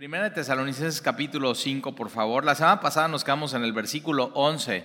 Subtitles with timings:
[0.00, 2.42] Primera de Tesalonicenses capítulo 5, por favor.
[2.42, 4.82] La semana pasada nos quedamos en el versículo 11.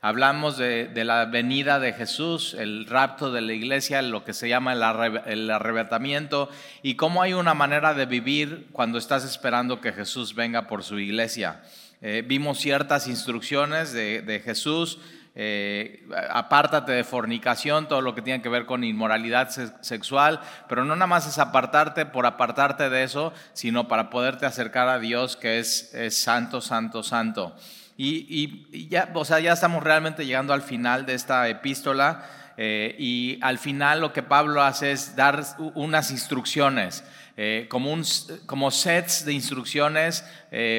[0.00, 4.74] Hablamos de, la venida de Jesús, el rapto de la iglesia, lo que se llama
[4.74, 6.48] el, arrebatamiento
[6.80, 11.00] y cómo hay una manera de vivir cuando estás esperando que Jesús venga por su
[11.00, 11.62] iglesia.
[12.00, 15.00] Eh, vimos ciertas instrucciones de, Jesús,
[15.34, 19.48] eh, apártate de fornicación, todo lo que tiene que ver con inmoralidad
[19.80, 24.88] sexual, pero no nada más es apartarte por apartarte de eso, sino para poderte acercar
[24.88, 27.56] a Dios que es, santo, santo, santo.
[27.96, 32.26] Y, ya, o sea, ya estamos realmente llegando al final de esta epístola.
[32.58, 35.42] Eh, y al final lo que Pablo hace es dar
[35.74, 37.02] unas instrucciones,
[37.38, 38.04] eh, como, un,
[38.44, 40.22] como sets de instrucciones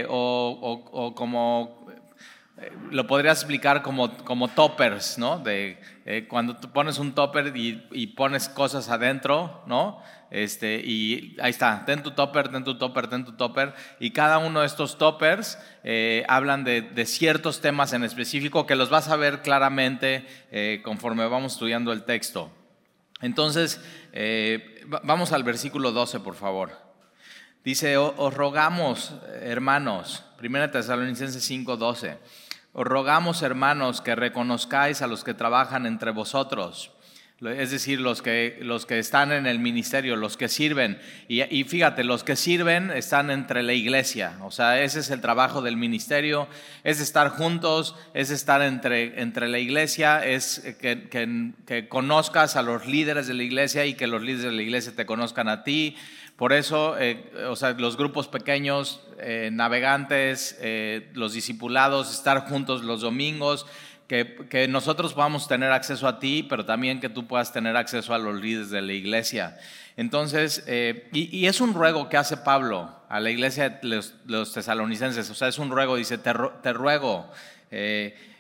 [0.08, 1.83] o, como
[2.92, 5.40] lo podrías explicar como, como toppers, ¿no?
[5.40, 10.02] De eh, cuando tú pones un topper y, pones cosas adentro, ¿no?
[10.30, 13.74] Este, y ahí está, ten tu topper, ten tu topper, ten tu topper.
[14.00, 18.90] Y cada uno de estos toppers eh, hablan de, ciertos temas en específico que los
[18.90, 22.52] vas a ver claramente eh, conforme vamos estudiando el texto.
[23.22, 23.80] Entonces,
[25.04, 26.72] vamos al versículo 12, por favor.
[27.64, 32.18] Dice, os rogamos, hermanos, 1 Tesalonicenses 5, 12
[32.74, 36.92] os rogamos, hermanos, que reconozcáis a los que trabajan entre vosotros,
[37.42, 40.98] es decir, los que, los que están en el ministerio, los que sirven.
[41.28, 45.62] Y, fíjate, los que sirven están entre la iglesia, o sea, ese es el trabajo
[45.62, 46.48] del ministerio,
[46.86, 52.88] es estar juntos, es estar entre, entre la iglesia, es que, que conozcas a los
[52.88, 55.98] líderes de la iglesia y que los líderes de la iglesia te conozcan a ti.
[56.36, 62.84] Por eso, eh, o sea, los grupos pequeños, eh, navegantes, eh, los discipulados, estar juntos
[62.84, 63.68] los domingos,
[64.08, 68.20] que, nosotros podamos tener acceso a ti, pero también que tú puedas tener acceso a
[68.20, 69.58] los líderes de la iglesia.
[69.98, 70.64] Entonces,
[71.14, 75.48] y, es un ruego que hace Pablo a la iglesia de los, tesalonicenses, o sea,
[75.48, 76.32] es un ruego, dice, te,
[76.62, 77.32] te ruego.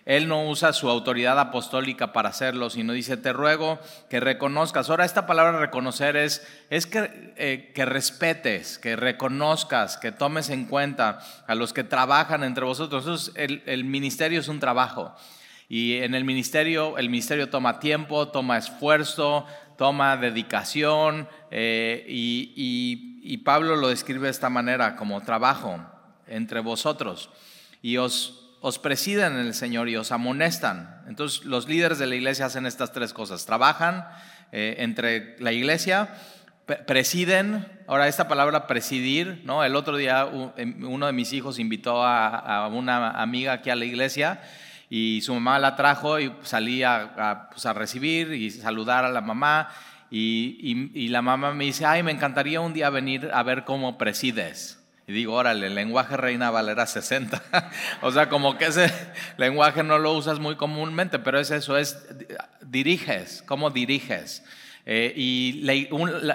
[0.05, 3.79] Él no usa su autoridad apostólica para hacerlo, sino dice, te ruego
[4.09, 4.89] que reconozcas.
[4.89, 10.65] Ahora, esta palabra reconocer es, es que, eh, que respetes, que reconozcas, que tomes en
[10.65, 13.31] cuenta a los que trabajan entre vosotros.
[13.35, 15.15] El, ministerio es un trabajo.
[15.69, 19.45] Y en el ministerio, el ministerio toma tiempo, toma esfuerzo,
[19.77, 21.29] toma dedicación.
[21.49, 25.79] Eh, y, y Pablo lo describe de esta manera, como trabajo
[26.27, 27.29] entre vosotros.
[27.81, 31.03] Y os os presiden en el Señor y os amonestan.
[31.05, 33.45] Entonces los líderes de la iglesia hacen estas tres cosas.
[33.45, 34.07] Trabajan
[34.53, 36.15] eh, entre la iglesia,
[36.87, 37.67] presiden.
[37.87, 39.65] Ahora esta palabra presidir, ¿no?
[39.65, 43.83] El otro día em, uno de mis hijos invitó a, una amiga aquí a la
[43.83, 44.41] iglesia
[44.89, 49.71] y su mamá la trajo y salí a, pues, recibir y saludar a la mamá.
[50.09, 53.97] Y, y la mamá me dice, ay, me encantaría un día venir a ver cómo
[53.97, 54.82] presides.
[55.05, 57.41] Y digo, órale, el lenguaje Reina Valera 60.
[58.01, 58.91] o sea, como que ese
[59.37, 61.97] lenguaje no lo usas muy comúnmente, pero es eso, es
[62.61, 64.43] diriges, ¿cómo diriges?
[64.85, 65.87] Eh, y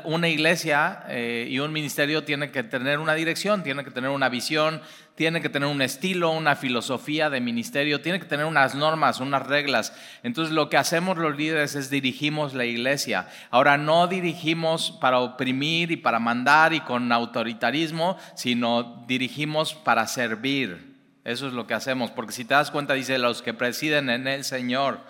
[0.05, 4.31] una iglesia eh, y un ministerio tiene que tener una dirección, tiene que tener una
[4.31, 4.81] visión,
[5.17, 9.47] tiene que tener un estilo, una filosofía de ministerio, tiene que tener unas normas, unas
[9.47, 9.93] reglas.
[10.23, 13.29] Entonces lo que hacemos los líderes es dirigimos la iglesia.
[13.51, 20.97] Ahora no dirigimos para oprimir y para mandar y con autoritarismo, sino dirigimos para servir.
[21.25, 24.27] Eso es lo que hacemos, porque si te das cuenta dice los que presiden en
[24.27, 25.01] el Señor.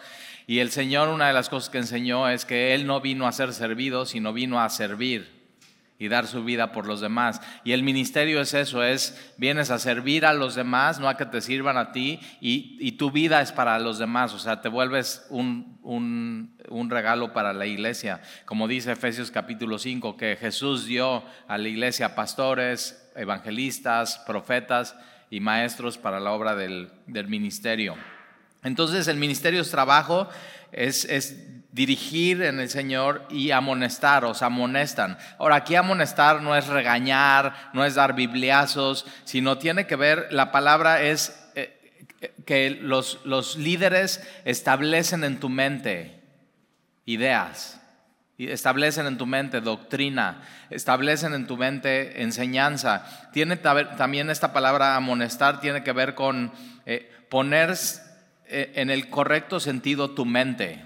[0.49, 3.33] Y el Señor, una de las cosas que enseñó es que Él no vino a
[3.33, 5.29] ser servido, sino vino a servir
[5.99, 7.43] y dar su vida por los demás.
[7.65, 11.27] Y el ministerio es eso, es vienes a servir a los demás, no a que
[11.27, 15.27] te sirvan a ti, y, tu vida es para los demás, o sea, te vuelves
[15.29, 18.23] un, un, regalo para la iglesia.
[18.47, 24.97] Como dice Efesios capítulo 5, que Jesús dio a la iglesia pastores, evangelistas, profetas
[25.29, 27.97] y maestros para la obra del, del ministerio.
[28.63, 30.29] Entonces el ministerio es trabajo,
[30.73, 31.37] es,
[31.71, 35.17] dirigir en el Señor y amonestar, os amonestan.
[35.39, 40.51] Ahora, aquí amonestar no es regañar, no es dar bibliazos, sino tiene que ver, la
[40.51, 41.79] palabra es eh,
[42.47, 46.21] que los, los líderes establecen en tu mente
[47.05, 47.81] ideas,
[48.39, 53.05] establecen en tu mente doctrina, establecen en tu mente enseñanza.
[53.33, 56.53] Tiene también esta palabra amonestar, tiene que ver con
[56.87, 57.11] eh,
[58.49, 60.85] en el correcto sentido tu mente.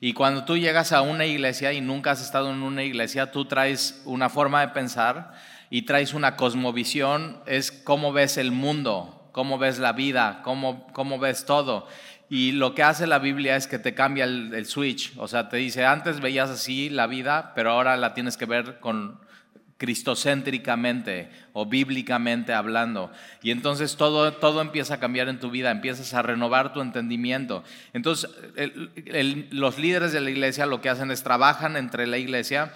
[0.00, 3.46] Y cuando tú llegas a una iglesia y nunca has estado en una iglesia, tú
[3.46, 5.32] traes una forma de pensar
[5.70, 11.18] y traes una cosmovisión, es cómo ves el mundo, cómo ves la vida, cómo, cómo
[11.18, 11.88] ves todo.
[12.30, 15.48] Y lo que hace la Biblia es que te cambia el, el, switch, o sea,
[15.48, 19.18] te dice, antes veías así la vida, pero ahora la tienes que ver con,
[19.78, 23.10] cristocéntricamente o bíblicamente hablando.
[23.42, 27.64] Y entonces todo, todo empieza a cambiar en tu vida, empiezas a renovar tu entendimiento.
[27.94, 28.28] Entonces
[29.50, 32.72] los líderes de la iglesia lo que hacen es trabajan entre la iglesia,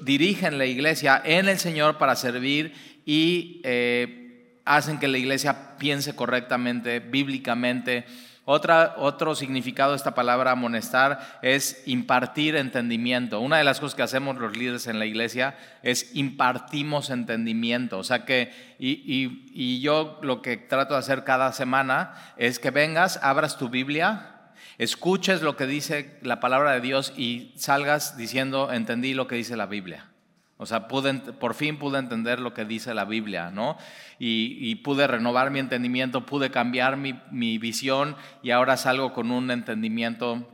[0.00, 2.72] dirigen la iglesia en el Señor para servir
[3.04, 8.06] y eh, hacen que la iglesia piense correctamente, bíblicamente
[8.44, 13.40] otra, otro significado de esta palabra amonestar es impartir entendimiento.
[13.40, 17.98] Una de las cosas que hacemos los líderes en la iglesia es impartimos entendimiento.
[17.98, 22.70] O sea que, y, y yo lo que trato de hacer cada semana es que
[22.70, 28.72] vengas, abras tu Biblia, escuches lo que dice la palabra de Dios y salgas diciendo,
[28.72, 30.11] entendí lo que dice la Biblia.
[30.62, 33.76] O sea, por fin pude entender lo que dice la Biblia, ¿no?
[34.20, 38.14] Y, pude renovar mi entendimiento, pude cambiar mi, visión
[38.44, 40.48] y ahora salgo con un entendimiento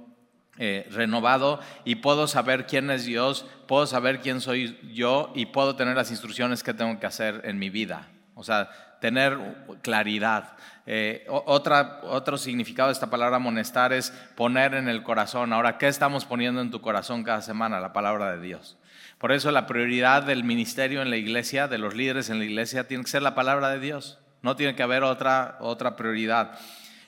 [0.56, 5.76] eh, renovado y puedo saber quién es Dios, puedo saber quién soy yo y puedo
[5.76, 8.08] tener las instrucciones que tengo que hacer en mi vida.
[8.34, 8.70] O sea,
[9.02, 9.38] tener
[9.82, 10.56] claridad.
[10.87, 15.52] Eh, otro significado de esta palabra amonestar es poner en el corazón.
[15.52, 17.78] Ahora, ¿qué estamos poniendo en tu corazón cada semana?
[17.78, 18.78] La palabra de Dios.
[19.19, 22.87] Por eso la prioridad del ministerio en la iglesia, de los líderes en la iglesia,
[22.87, 24.19] tiene que ser la palabra de Dios.
[24.43, 26.59] No tiene que haber otra, otra prioridad.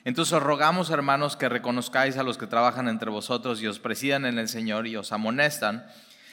[0.03, 4.25] Entonces os rogamos, hermanos, que reconozcáis a los que trabajan entre vosotros y os presidan
[4.25, 5.85] en el Señor y os amonestan,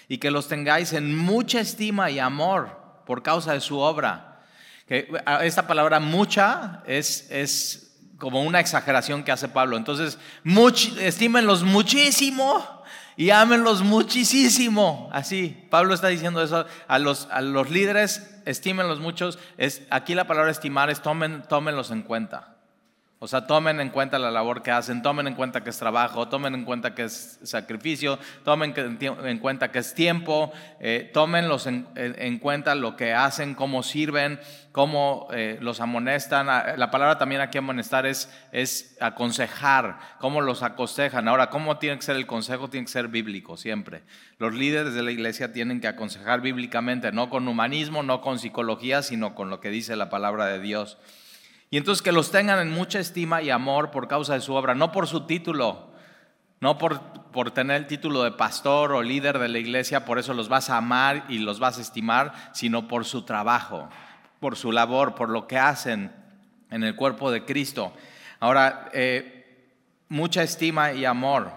[0.09, 4.41] y que los tengáis en mucha estima y amor por causa de su obra.
[4.89, 5.09] Que
[5.43, 9.77] esta palabra mucha es, es como una exageración que hace Pablo.
[9.77, 10.19] Entonces,
[11.01, 12.78] estímenlos muchísimo
[13.19, 15.11] y ámenlos muchísimo.
[15.12, 19.41] Así, Pablo está diciendo eso a los, a los líderes, estímenlos muchos.
[19.56, 22.58] Es, aquí la palabra estimar es tomen, tómenlos en cuenta.
[23.20, 26.29] O sea, tomen en cuenta la labor que hacen, tomen en cuenta que es trabajo,
[26.29, 32.38] tomen en cuenta que es sacrificio, tomen en cuenta que es tiempo, eh, tómenlos en,
[32.38, 34.38] cuenta lo que hacen, cómo sirven,
[34.70, 36.49] cómo eh, los amonestan.
[36.49, 41.26] Ah, la palabra también aquí amonestar es, es aconsejar, cómo los aconsejan.
[41.26, 42.71] Ahora, ¿cómo tiene que ser el consejo?
[42.71, 44.05] Tiene que ser bíblico siempre.
[44.38, 49.03] Los líderes de la iglesia tienen que aconsejar bíblicamente, no con humanismo, no con psicología,
[49.03, 50.99] sino con lo que dice la palabra de Dios.
[51.70, 54.75] Y entonces que los tengan en mucha estima y amor por causa de su obra,
[54.75, 55.91] no por su título,
[56.61, 57.00] no por,
[57.31, 60.70] por tener el título de pastor o líder de la iglesia, por eso los vas
[60.70, 63.88] a amar y los vas a estimar, sino por su trabajo,
[64.41, 66.12] por su labor, por lo que hacen
[66.70, 67.93] en el cuerpo de Cristo.
[68.41, 69.75] Ahora, eh,
[70.09, 71.53] mucha estima y amor.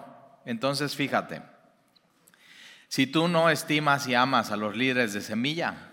[0.46, 1.42] Entonces, fíjate,
[2.88, 5.92] si tú no estimas y amas a los líderes de semilla,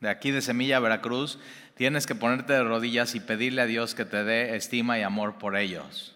[0.00, 1.38] de aquí de Semilla Veracruz,
[1.74, 5.38] tienes que ponerte de rodillas y pedirle a Dios que te dé estima y amor
[5.38, 6.14] por ellos.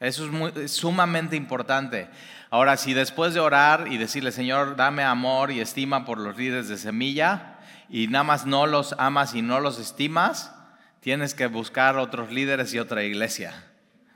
[0.00, 2.08] Eso es, sumamente importante.
[2.48, 6.68] Ahora, si después de orar y decirle, Señor, dame amor y estima por los líderes
[6.68, 7.58] de semilla,
[7.90, 10.52] y nada más no los amas y no los estimas,
[11.00, 13.69] tienes que buscar otros líderes y otra iglesia.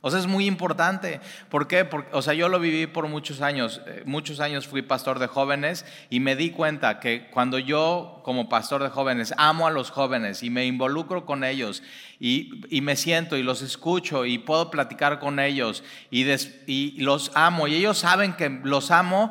[0.07, 1.23] O sea, es muy importante.
[1.49, 1.87] ¿Por qué?
[1.87, 3.81] Porque, o sea, yo lo viví por muchos años.
[3.87, 8.51] Eh, muchos años fui pastor de jóvenes y me di cuenta que cuando yo, como
[8.51, 11.83] pastor de jóvenes, amo a los jóvenes y me involucro con ellos
[12.21, 12.51] y,
[12.83, 16.31] me siento y los escucho y puedo platicar con ellos y,
[16.67, 19.31] y los amo y ellos saben que los amo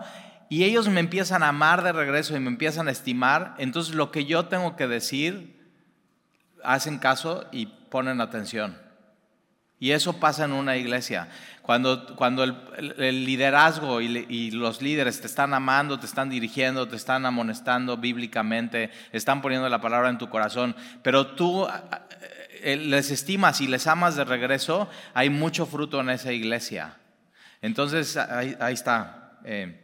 [0.49, 4.09] y ellos me empiezan a amar de regreso y me empiezan a estimar, entonces lo
[4.09, 5.55] que yo tengo que decir,
[6.63, 8.81] hacen caso y ponen atención.
[9.83, 11.27] Y eso pasa en una iglesia.
[11.61, 17.25] Cuando, cuando el, liderazgo y, los líderes te están amando, te están dirigiendo, te están
[17.25, 21.67] amonestando bíblicamente, están poniendo la palabra en tu corazón, pero tú
[22.61, 26.95] eh, les estimas y les amas de regreso, hay mucho fruto en esa iglesia.
[27.61, 29.33] Entonces, ahí, está.
[29.43, 29.81] Eh,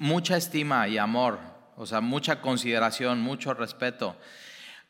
[0.00, 1.38] mucha estima y amor,
[1.76, 4.16] o sea, mucha consideración, mucho respeto.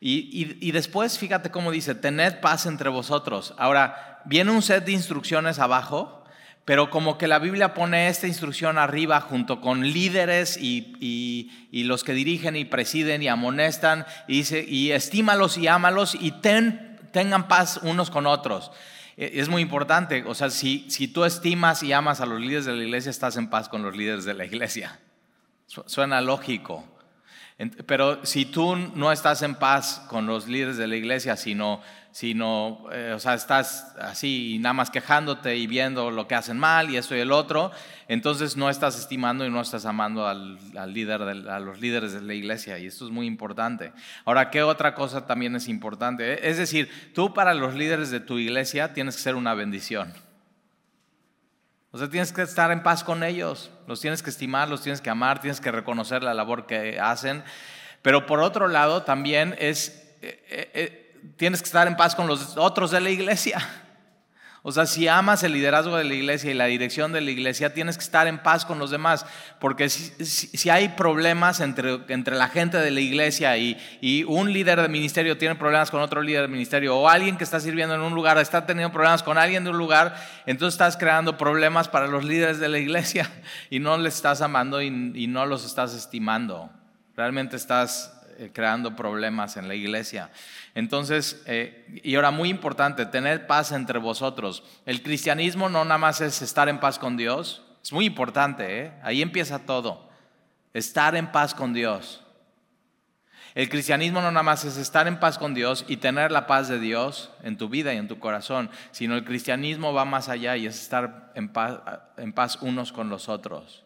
[0.03, 3.53] Y, después, fíjate cómo dice, tened paz entre vosotros.
[3.59, 6.23] Ahora, viene un set de instrucciones abajo,
[6.65, 12.13] pero como que la Biblia pone esta instrucción arriba junto con líderes y, los que
[12.13, 18.09] dirigen y presiden y amonestan, y dice, y estímalos y ámalos y tengan paz unos
[18.09, 18.71] con otros.
[19.17, 22.65] E, es muy importante, o sea, si, si tú estimas y amas a los líderes
[22.65, 24.99] de la iglesia, estás en paz con los líderes de la iglesia.
[25.67, 26.83] Suena lógico.
[27.85, 32.85] Pero si tú no estás en paz con los líderes de la iglesia, sino, sino
[32.91, 36.97] eh, o sea, estás así nada más quejándote y viendo lo que hacen mal y
[36.97, 37.71] esto y el otro,
[38.07, 40.57] entonces no estás estimando y no estás amando al,
[40.93, 43.91] líder a los líderes de la iglesia y esto es muy importante.
[44.25, 46.49] Ahora, ¿qué otra cosa también es importante?
[46.49, 50.13] Es decir, tú para los líderes de tu iglesia tienes que ser una bendición.
[51.91, 55.01] O sea, tienes que estar en paz con ellos, los tienes que estimar, los tienes
[55.01, 57.43] que amar, tienes que reconocer la labor que hacen.
[58.01, 59.89] Pero por otro lado, también es,
[60.21, 63.59] eh, eh, eh, tienes que estar en paz con los otros de la iglesia.
[64.63, 67.73] O sea, si amas el liderazgo de la iglesia y la dirección de la iglesia,
[67.73, 69.25] tienes que estar en paz con los demás,
[69.59, 74.79] porque si, hay problemas entre, entre, la gente de la iglesia y, y, un líder
[74.79, 78.01] de ministerio tiene problemas con otro líder de ministerio, o alguien que está sirviendo en
[78.01, 80.15] un lugar está teniendo problemas con alguien de un lugar,
[80.45, 83.31] entonces estás creando problemas para los líderes de la iglesia
[83.71, 86.69] y no les estás amando y, y no los estás estimando.
[87.15, 90.31] Realmente estás creando problemas en la iglesia.
[90.73, 94.63] Entonces, eh, y ahora muy importante, tener paz entre vosotros.
[94.85, 98.91] El cristianismo no nada más es estar en paz con Dios, es muy importante, ¿eh?
[99.03, 100.09] ahí empieza todo,
[100.73, 102.23] estar en paz con Dios.
[103.53, 106.69] El cristianismo no nada más es estar en paz con Dios y tener la paz
[106.69, 110.55] de Dios en tu vida y en tu corazón, sino el cristianismo va más allá
[110.55, 113.83] y es estar en paz unos con los otros.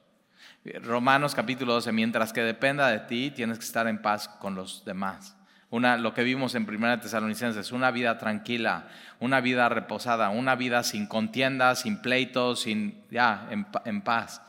[0.81, 4.83] Romanos capítulo 12, mientras que dependa de ti, tienes que estar en paz con los
[4.85, 5.35] demás
[5.79, 8.87] lo que vimos en Primera Tesalonicenses, una vida tranquila,
[9.19, 14.41] una vida reposada, una vida sin contiendas, sin pleitos, sin, ya, en, paz.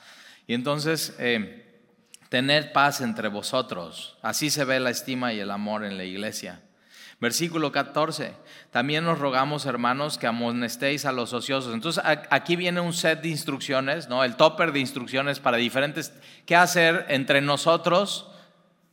[0.46, 1.80] Y entonces, eh,
[2.28, 6.60] tener paz entre vosotros, así se ve la estima y el amor en la iglesia.
[7.18, 8.34] Versículo 14,
[8.70, 11.72] también nos rogamos, hermanos, que amonestéis a los ociosos.
[11.72, 14.22] Entonces, aquí viene un set de instrucciones, ¿no?
[14.22, 16.12] El topper de instrucciones para diferentes,
[16.44, 18.28] qué hacer entre nosotros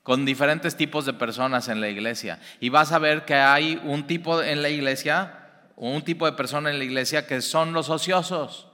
[0.04, 2.40] con diferentes tipos de personas en la iglesia.
[2.62, 6.70] Y vas a ver que hay un tipo en la iglesia, un tipo de persona
[6.70, 8.68] en la iglesia que son los ociosos.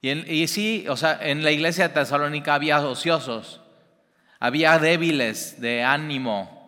[0.00, 3.60] Y, sí, o sea, en la iglesia de Tesalónica había ociosos,
[4.40, 6.61] había débiles de ánimo,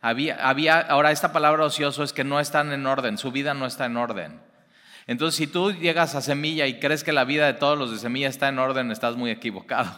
[0.00, 3.66] había, había, ahora esta palabra ocioso es que no están en orden, su vida no
[3.66, 4.40] está en orden.
[5.06, 7.98] Entonces, si tú llegas a semilla y crees que la vida de todos los de
[7.98, 9.90] semilla está en orden, estás muy equivocado.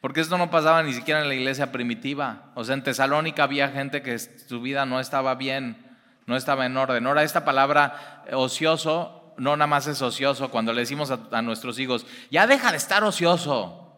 [0.00, 2.50] Porque esto no pasaba ni siquiera en la iglesia primitiva.
[2.54, 5.86] O sea, en Tesalónica había gente que su vida no estaba bien,
[6.26, 7.06] no estaba en orden.
[7.06, 12.06] Ahora, esta palabra ocioso no nada más es ocioso cuando le decimos a, nuestros hijos,
[12.30, 13.89] ya deja de estar ocioso.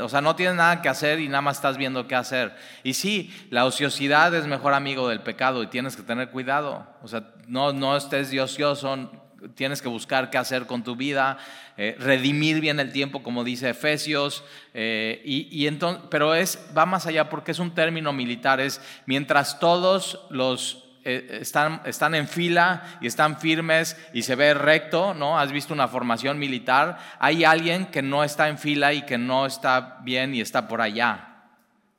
[0.00, 2.54] O sea, no tienes nada que hacer y nada más estás viendo qué hacer.
[2.82, 6.86] Y sí, la ociosidad es mejor amigo del pecado y tienes que tener cuidado.
[7.02, 9.10] O sea, no, no estés de ocioso,
[9.54, 11.38] tienes que buscar qué hacer con tu vida,
[11.76, 17.06] eh, redimir bien el tiempo, como dice Efesios, eh, y, entonces, pero es, va más
[17.06, 22.98] allá porque es un término militar, es mientras todos los eh, están, están en fila
[23.00, 25.38] y están firmes y se ve recto, ¿no?
[25.38, 29.44] Has visto una formación militar, hay alguien que no está en fila y que no
[29.46, 31.44] está bien y está por allá,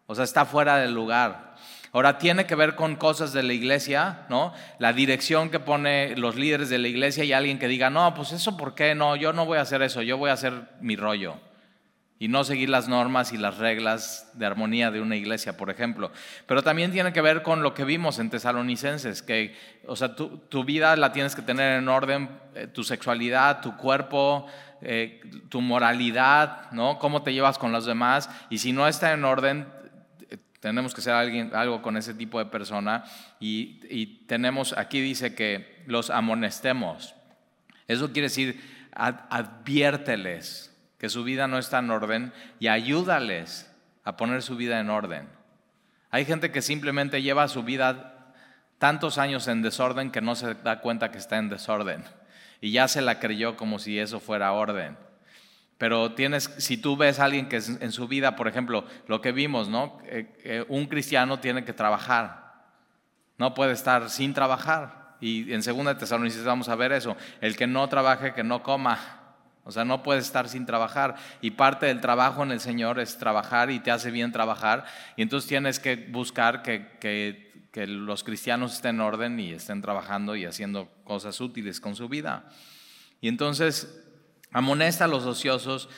[0.08, 1.54] o sea, está fuera del lugar.
[1.92, 4.54] Ahora tiene que ver con cosas de la iglesia, ¿no?
[4.80, 8.34] La dirección que pone los líderes de la iglesia y alguien que diga, no, pues
[8.34, 8.96] eso, ¿por qué?
[8.96, 11.40] No, yo no voy a hacer eso, yo voy a hacer mi rollo.
[12.18, 16.12] Y no seguir las normas y las reglas de armonía de una iglesia, por ejemplo.
[16.48, 19.54] Pero también tiene que ver con lo que vimos en Tesalonicenses, que,
[19.86, 24.48] o sea, tu, vida la tienes que tener en orden, eh, tu sexualidad, tu cuerpo,
[24.82, 27.00] eh, tu moralidad, ¿no?
[27.00, 28.30] Cómo te llevas con los demás.
[28.50, 29.68] Y si no está en orden,
[30.66, 33.04] tenemos que hacer alguien, algo con ese tipo de persona
[33.40, 37.14] y, tenemos, aquí dice que los amonestemos.
[37.88, 38.60] Eso quiere decir,
[38.92, 43.72] adviérteles que su vida no está en orden y ayúdales
[44.04, 45.28] a poner su vida en orden.
[46.12, 48.34] Hay gente que simplemente lleva su vida
[48.78, 52.04] tantos años en desorden que no se da cuenta que está en desorden
[52.62, 54.98] y ya se la creyó como si eso fuera orden.
[55.78, 59.34] Pero tienes, si tú ves a alguien que en su vida, por ejemplo, lo que
[59.34, 60.00] vimos, ¿no?
[60.70, 62.64] un cristiano tiene que trabajar.
[63.38, 65.18] No puede estar sin trabajar.
[65.20, 67.18] Y en segunda Tesalonicenses vamos a ver eso.
[67.42, 69.25] El que no trabaje, que no coma.
[69.66, 71.16] O sea, no puede estar sin trabajar.
[71.42, 74.86] Y parte del trabajo en el Señor es trabajar y te hace bien trabajar.
[75.18, 79.82] Y entonces tienes que buscar que, que, que los cristianos estén en orden y estén
[79.82, 82.46] trabajando y haciendo cosas útiles con su vida.
[83.20, 84.06] Y entonces
[84.56, 85.90] Amonesta a los ociosos,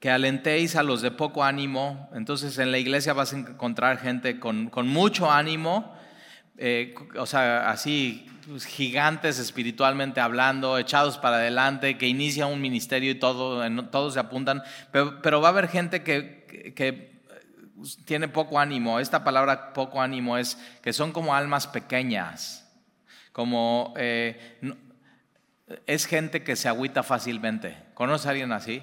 [0.00, 2.10] que alentéis a los de poco ánimo.
[2.14, 5.94] Entonces en la iglesia vas a encontrar gente con, mucho ánimo,
[6.58, 13.10] eh, o sea, así pues, gigantes espiritualmente hablando, echados para adelante, que inicia un ministerio
[13.10, 17.12] y todo, todos se apuntan, pero, va a haber gente que, que
[18.04, 19.00] tiene poco ánimo.
[19.00, 22.68] Esta palabra poco ánimo es que son como almas pequeñas,
[23.32, 24.58] como eh,
[25.86, 27.76] es gente que se agüita fácilmente.
[27.94, 28.82] ¿Conoce a alguien así?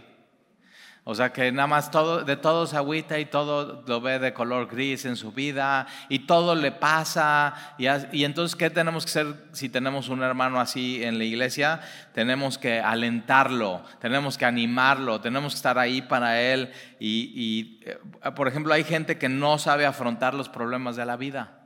[1.10, 4.32] O sea, que nada más todo, de todo se agüita y todo lo ve de
[4.32, 7.56] color gris en su vida y todo le pasa.
[7.80, 11.82] Y, entonces, ¿qué tenemos que hacer si tenemos un hermano así en la iglesia?
[12.13, 16.72] Tenemos que alentarlo, tenemos que animarlo, tenemos que estar ahí para él.
[17.00, 17.98] Y, y eh,
[18.36, 21.59] por ejemplo, hay gente que no sabe afrontar los problemas de la vida.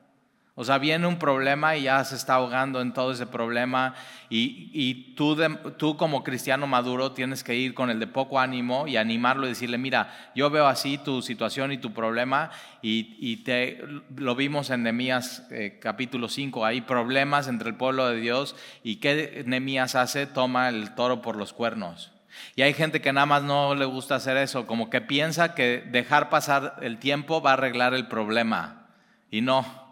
[0.56, 3.96] O sea, viene un problema y ya se está ahogando en todo ese problema
[4.30, 5.36] y, tú,
[5.78, 9.50] tú, como cristiano maduro tienes que ir con el de poco ánimo y animarlo y
[9.50, 12.52] decirle, mira, yo veo así tu situación y tu problema
[12.84, 13.84] y, te,
[14.16, 18.98] lo vimos en Nehemías eh, capítulo 5, hay problemas entre el pueblo de Dios y
[18.98, 20.28] ¿qué Nehemías hace?
[20.28, 22.12] Toma el toro por los cuernos.
[22.56, 25.84] Y hay gente que nada más no le gusta hacer eso, como que piensa que
[25.92, 28.88] dejar pasar el tiempo va a arreglar el problema
[29.32, 29.83] y no.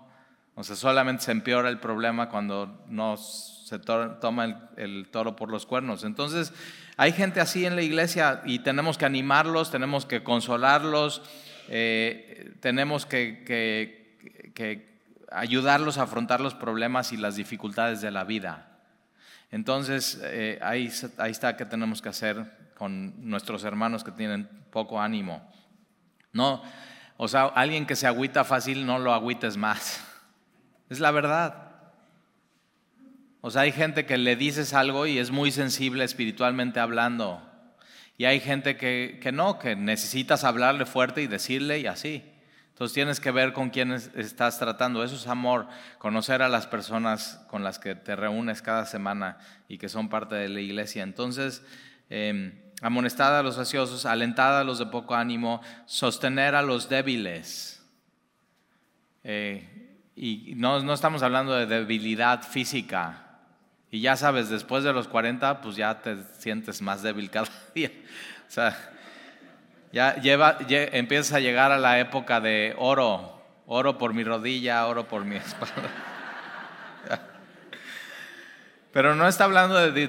[0.56, 5.66] O sea, solamente se empeora el problema cuando no se toma el, toro por los
[5.66, 6.04] cuernos.
[6.04, 6.54] Entonces,
[6.98, 11.22] hay gente así en la iglesia y tenemos que animarlos, tenemos que consolarlos,
[11.70, 14.02] eh, tenemos que,
[15.32, 18.68] ayudarlos a afrontar los problemas y las dificultades de la vida.
[19.52, 25.00] Entonces, eh, ahí, ahí está que tenemos que hacer con nuestros hermanos que tienen poco
[25.00, 25.50] ánimo.
[26.34, 26.62] No,
[27.16, 30.11] o sea, alguien que se agüita fácil, no lo agüites más.
[30.92, 31.72] Es la verdad.
[33.40, 37.42] O sea, hay gente que le dices algo y es muy sensible espiritualmente hablando.
[38.18, 42.26] Y hay gente que, que no, que necesitas hablarle fuerte y decirle y así.
[42.72, 45.02] Entonces tienes que ver con quién estás tratando.
[45.02, 49.38] Eso es amor, conocer a las personas con las que te reúnes cada semana
[49.70, 51.04] y que son parte de la iglesia.
[51.04, 51.64] Entonces,
[52.10, 57.82] eh, amonestada a los ansiosos, alentada a los de poco ánimo, sostener a los débiles.
[59.24, 59.81] Eh,
[60.24, 63.26] y no, no estamos hablando de debilidad física.
[63.90, 67.90] Y ya sabes, después de los 40, pues ya te sientes más débil cada día.
[68.48, 68.78] O sea,
[69.92, 73.42] ya lleva, empiezas a llegar a la época de oro.
[73.66, 75.90] Oro por mi rodilla, oro por mi espalda.
[78.92, 80.08] Pero no está hablando de,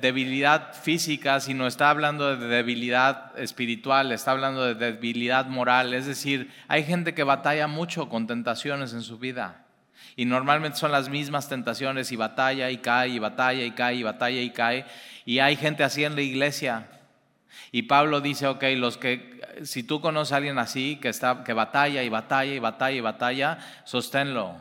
[0.00, 5.94] debilidad física, sino está hablando de debilidad espiritual, está hablando de debilidad moral.
[5.94, 9.64] Es decir, hay gente que batalla mucho con tentaciones en su vida.
[10.16, 14.02] Y normalmente son las mismas tentaciones y batalla y cae y batalla y cae y
[14.02, 14.84] batalla y cae.
[15.24, 16.88] Y hay gente así en la iglesia.
[17.70, 21.52] Y Pablo dice, ok, los que, si tú conoces a alguien así, que, está, que
[21.52, 24.56] batalla y batalla y batalla y batalla, sosténlo.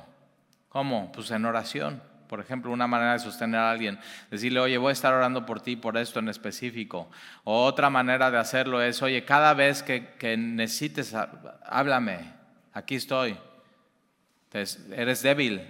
[0.69, 1.11] ¿Cómo?
[1.11, 2.06] Pues en oración.
[2.27, 5.61] Por ejemplo, una manera de sostener a alguien, decirle, oye, voy a estar orando por
[5.61, 7.09] ti, por esto en específico.
[7.43, 11.15] O otra manera de hacerlo es, oye, cada vez que, necesites,
[11.65, 12.33] háblame,
[12.73, 13.37] aquí estoy.
[14.51, 15.61] eres débil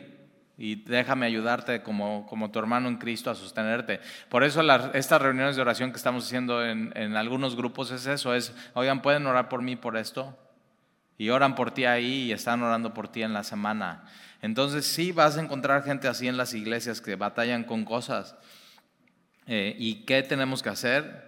[0.58, 4.02] y déjame ayudarte como, como, tu hermano en Cristo a sostenerte.
[4.28, 4.62] Por eso
[4.94, 9.02] estas reuniones de oración que estamos haciendo en, en algunos grupos es eso, es, oigan,
[9.04, 10.36] ¿pueden orar por mí por esto?
[11.20, 14.04] Y oran por ti ahí y están orando por ti en la semana.
[14.42, 18.36] Entonces sí vas a encontrar gente así en las iglesias que batallan con cosas.
[19.48, 21.26] Eh, ¿Y qué tenemos que hacer?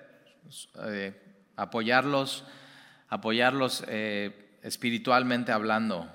[0.86, 1.14] Eh,
[1.56, 2.44] apoyarlos,
[3.08, 6.12] apoyarlos eh, espiritualmente hablando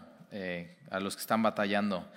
[0.90, 2.10] a los que están batallando.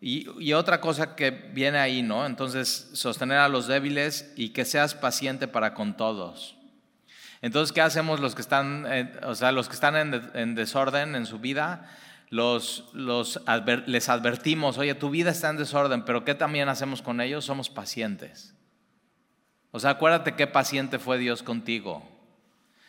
[0.00, 2.24] Y, otra cosa que viene ahí, ¿no?
[2.24, 6.56] Entonces, sostener a los débiles y que seas paciente para con todos.
[7.42, 8.86] Entonces, ¿qué hacemos los que están,
[9.24, 9.96] o sea, los que están
[10.34, 11.90] en desorden en su vida?
[12.34, 12.84] Los,
[13.86, 17.44] les advertimos, oye, tu vida está en desorden, pero ¿qué también hacemos con ellos?
[17.44, 18.56] Somos pacientes.
[19.70, 22.02] O sea, acuérdate qué paciente fue Dios contigo.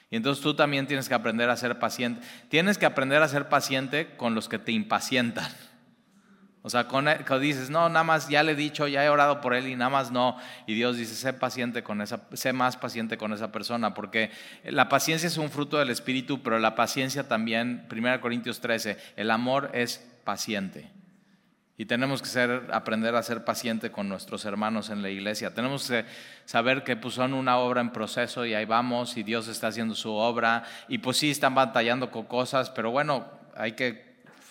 [0.10, 2.26] Y entonces tú también tienes que aprender a ser paciente.
[2.50, 5.52] Tienes que aprender a ser paciente con los que te impacientan.
[6.66, 9.54] O sea, cuando dices, no, nada más ya le he dicho, ya he orado por
[9.54, 10.36] él y nada más no.
[10.66, 14.32] Y Dios dice, sé paciente con esa, sé más paciente con esa persona, porque
[14.64, 19.30] la paciencia es un fruto del Espíritu, pero la paciencia también, 1 Corintios 13, el
[19.30, 20.90] amor es paciente.
[21.78, 25.54] Y tenemos que ser, aprender a ser paciente con nuestros hermanos en la iglesia.
[25.54, 26.06] Tenemos que
[26.46, 29.94] saber que pues, son una obra en proceso y ahí vamos y Dios está haciendo
[29.94, 30.64] su obra.
[30.88, 34.05] Y pues sí, están batallando con cosas, pero bueno, hay que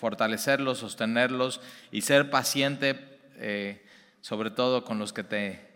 [0.05, 3.83] fortalecerlos, sostenerlos y ser paciente, eh,
[4.21, 5.67] sobre todo con los que te,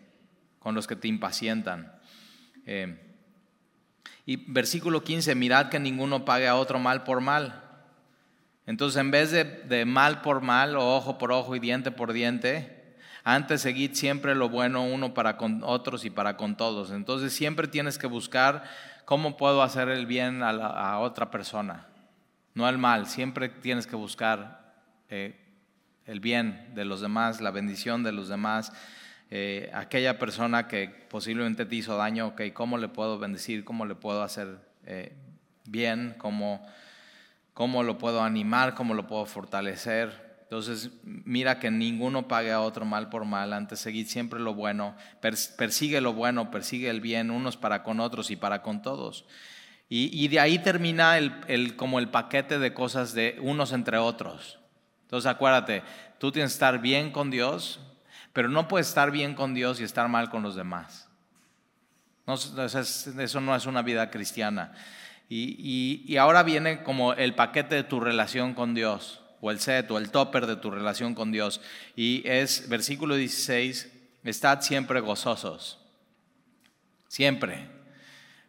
[0.60, 1.92] con los que te impacientan.
[2.64, 2.96] Eh,
[4.26, 7.60] y versículo 15, mirad que ninguno pague a otro mal por mal.
[8.66, 12.94] Entonces, en vez de, mal por mal, o ojo por ojo y diente por diente,
[13.24, 16.92] antes seguid siempre lo bueno uno para con otros y para con todos.
[16.92, 18.62] Entonces, siempre tienes que buscar
[19.06, 21.89] cómo puedo hacer el bien a otra persona
[22.54, 23.06] no al mal.
[23.06, 24.74] Siempre tienes que buscar
[25.08, 25.36] eh,
[26.06, 28.72] el bien de los demás, la bendición de los demás.
[29.30, 33.64] Eh, aquella persona que posiblemente te hizo daño, ok, ¿cómo le puedo bendecir?
[33.64, 35.12] ¿Cómo le puedo hacer eh,
[35.66, 36.66] bien, cómo,
[37.54, 40.30] cómo lo puedo animar, cómo lo puedo fortalecer.
[40.42, 44.96] Entonces, mira que ninguno pague a otro mal por mal, antes seguid siempre lo bueno,
[45.20, 49.26] persigue lo bueno, persigue el bien, unos para con otros y para con todos.
[49.92, 54.60] Y, de ahí termina el, como el paquete de cosas de unos entre otros.
[55.02, 55.82] Entonces, acuérdate,
[56.18, 57.80] tú tienes que estar bien con Dios,
[58.32, 61.08] pero no puedes estar bien con Dios y estar mal con los demás.
[62.28, 64.74] eso no es una vida cristiana.
[65.28, 69.90] Y, y ahora viene como el paquete de tu relación con Dios o el set
[69.90, 71.60] o el topper de tu relación con Dios.
[71.96, 73.90] Y es versículo 16,
[74.22, 75.80] estad siempre gozosos.
[77.08, 77.79] Siempre.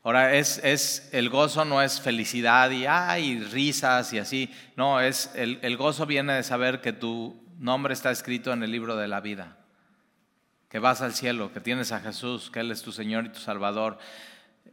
[0.04, 4.52] Ahora, es, es, el gozo no es felicidad y hay risas y así.
[4.76, 8.72] No, es el, el gozo viene de saber que tu nombre está escrito en el
[8.72, 9.58] libro de la vida.
[10.70, 13.40] Que vas al cielo, que tienes a Jesús, que Él es tu Señor y tu
[13.40, 14.00] Salvador.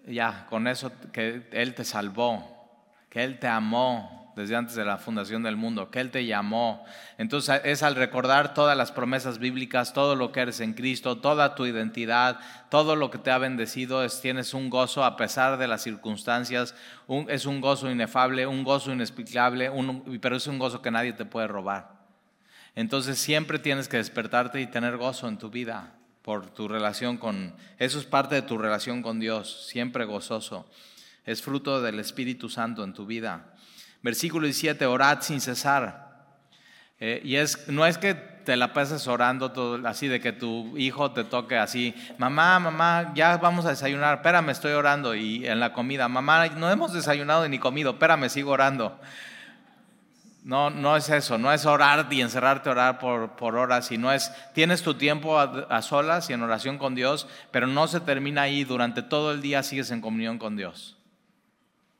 [0.06, 2.57] Ya, con eso que Él te salvó,
[3.08, 6.84] que Él te amó, desde antes de la fundación del mundo, que Él te llamó.
[7.18, 11.56] Entonces es al recordar todas las promesas bíblicas, todo lo que eres en Cristo, toda
[11.56, 12.38] tu identidad,
[12.70, 16.74] todo lo que te ha bendecido, es, tienes un gozo a pesar de las circunstancias,
[17.28, 19.70] es un gozo inefable, un gozo inexplicable,
[20.20, 21.98] pero es un gozo que nadie te puede robar.
[22.76, 27.54] Entonces siempre tienes que despertarte y tener gozo en tu vida por tu relación con,
[27.78, 30.68] eso es parte de tu relación con Dios, siempre gozoso.
[31.28, 33.52] Es fruto del Espíritu Santo en tu vida.
[34.00, 36.08] Versículo 17, orad sin cesar.
[37.00, 40.78] Eh, y es, no es que te la pases orando todo, así de que tu
[40.78, 45.14] hijo te toque así, mamá, mamá, ya vamos a desayunar, espérame, estoy orando.
[45.14, 48.98] Y en la comida, mamá, no hemos desayunado ni comido, espérame, sigo orando.
[50.44, 54.10] No, no es eso, no es orar y encerrarte a orar por, por horas, sino
[54.10, 58.40] es, tienes tu tiempo a solas y en oración con Dios, pero no se termina
[58.42, 60.97] ahí, durante todo el día sigues en comunión con Dios.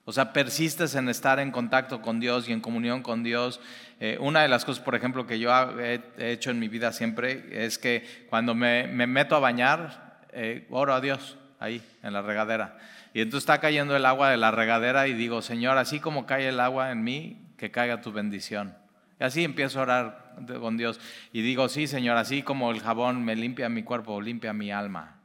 [0.08, 3.60] O sea, persistes en estar en contacto con Dios y en comunión con Dios.
[4.00, 7.44] Eh, una de las cosas, por ejemplo, que yo he hecho en mi vida siempre
[7.66, 12.78] es que cuando me, meto a bañar, eh, oro a Dios ahí, en la regadera.
[13.12, 16.48] Y entonces está cayendo el agua de la regadera y digo, Señor, así como cae
[16.48, 18.74] el agua en mí, que caiga tu bendición.
[19.20, 20.98] Y así empiezo a orar con Dios.
[21.34, 25.17] Y digo, sí, Señor, así como el jabón me limpia mi cuerpo, limpia mi alma.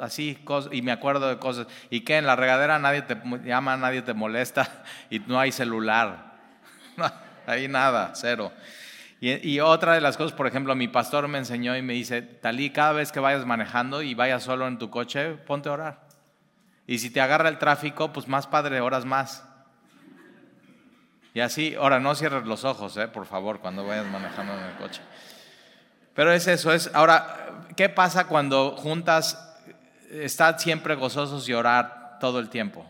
[0.00, 0.38] Así,
[0.72, 1.66] y me acuerdo de cosas.
[1.90, 6.34] Y que en la regadera nadie te llama, nadie te molesta y no hay celular.
[7.46, 8.52] ahí nada, cero.
[9.20, 12.68] Y, otra de las cosas, por ejemplo, mi pastor me enseñó y me dice, Talí,
[12.68, 16.08] cada vez que vayas manejando y vayas solo en tu coche, ponte a orar.
[16.86, 19.48] Y si te agarra el tráfico, pues más padre, horas más.
[21.32, 24.74] Y así, ahora no cierres los ojos, eh, por favor, cuando vayas manejando en el
[24.74, 25.00] coche.
[26.14, 29.56] Pero es eso, es ahora, ¿qué pasa cuando juntas,
[30.10, 32.86] estás siempre gozosos y orar todo el tiempo?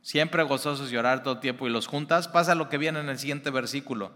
[0.00, 3.08] Siempre gozosos y orar todo el tiempo y los juntas, pasa lo que viene en
[3.08, 4.12] el siguiente versículo.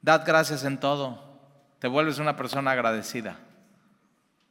[0.00, 1.40] Dad gracias en todo,
[1.78, 3.36] te vuelves una persona agradecida.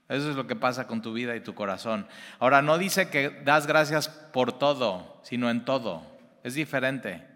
[0.09, 2.07] Eso es lo que pasa con tu vida y tu corazón.
[2.39, 6.03] Ahora, no dice que das gracias por todo, sino en todo.
[6.43, 7.27] Es diferente.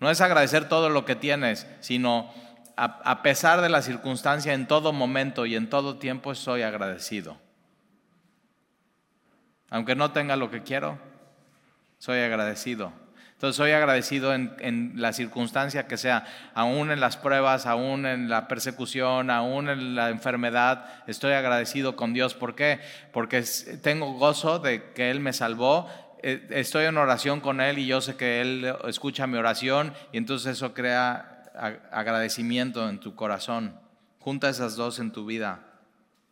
[0.00, 2.32] No es agradecer todo lo que tienes, sino
[2.76, 7.38] a, pesar de la circunstancia, en todo momento y en todo tiempo soy agradecido.
[9.70, 10.98] Aunque no tenga lo que quiero,
[11.98, 12.92] soy agradecido.
[13.32, 18.48] Entonces soy agradecido en, la circunstancia que sea, aún en las pruebas, aún en la
[18.48, 22.34] persecución, aún en la enfermedad, estoy agradecido con Dios.
[22.34, 22.80] ¿Por qué?
[23.12, 23.44] Porque
[23.82, 25.88] tengo gozo de que Él me salvó,
[26.22, 30.18] eh, estoy en oración con Él y yo sé que Él escucha mi oración y
[30.18, 33.78] entonces eso crea agradecimiento en tu corazón.
[34.18, 35.60] Junta esas dos en tu vida.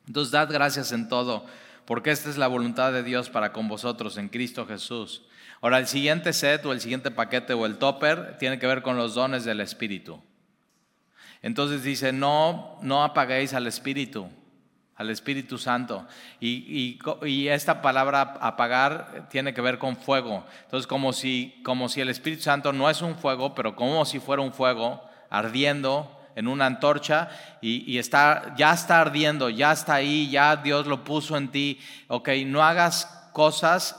[0.07, 1.47] Entonces, dad gracias en todo,
[1.85, 5.23] porque esta es la voluntad de Dios para con vosotros en Cristo Jesús.
[5.61, 8.97] Ahora, el siguiente set o el siguiente paquete o el topper tiene que ver con
[8.97, 10.21] los dones del Espíritu.
[11.41, 14.29] Entonces dice, no, no apaguéis al Espíritu,
[14.97, 16.07] al Espíritu Santo.
[16.41, 20.45] Y, y, esta palabra apagar tiene que ver con fuego.
[20.65, 24.21] Entonces, como si, como si el Espíritu Santo no es un fuego, pero como si
[24.21, 30.31] fuera un fuego, ardiendo en una antorcha y, está, ya está ardiendo, ya está ahí,
[30.31, 31.81] ya Dios lo puso en ti.
[32.09, 33.97] Ok, no hagas cosas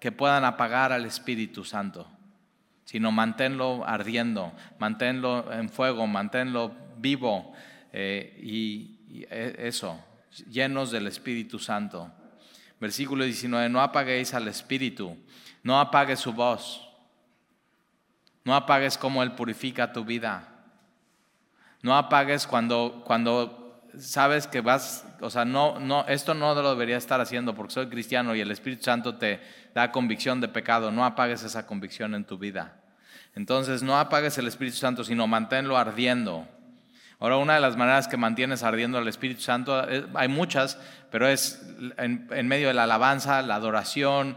[0.00, 2.08] que puedan apagar al Espíritu Santo,
[2.84, 7.52] sino manténlo ardiendo, manténlo en fuego, manténlo vivo
[7.92, 10.04] eh, y, e, eso,
[10.50, 12.10] llenos del Espíritu Santo.
[12.80, 15.16] Versículo 19, no apaguéis al Espíritu,
[15.62, 16.88] no apagues su voz,
[18.44, 20.51] no apagues como Él purifica tu vida.
[21.82, 26.96] No apagues cuando, cuando sabes que vas, o sea, no, no, esto no lo debería
[26.96, 29.40] estar haciendo porque soy cristiano y el Espíritu Santo te
[29.74, 32.76] da convicción de pecado, no apagues esa convicción en tu vida.
[33.34, 36.46] Entonces, no apagues el Espíritu Santo, sino manténlo ardiendo.
[37.18, 40.78] Ahora, una de las maneras que mantienes ardiendo al Espíritu Santo, eh, hay muchas,
[41.10, 41.62] pero es
[41.96, 44.36] en, en medio de la alabanza, la adoración,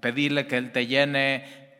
[0.00, 1.72] pedirle que Él te llene.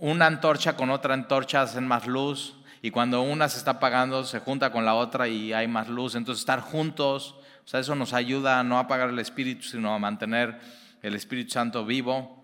[0.00, 4.40] Una antorcha con otra antorcha hacen más luz y cuando una se está apagando se
[4.40, 6.16] junta con la otra y hay más luz.
[6.16, 10.00] Entonces estar juntos, o sea, eso nos ayuda a no apagar el Espíritu, sino a
[10.00, 10.58] mantener
[11.00, 12.42] el Espíritu Santo vivo.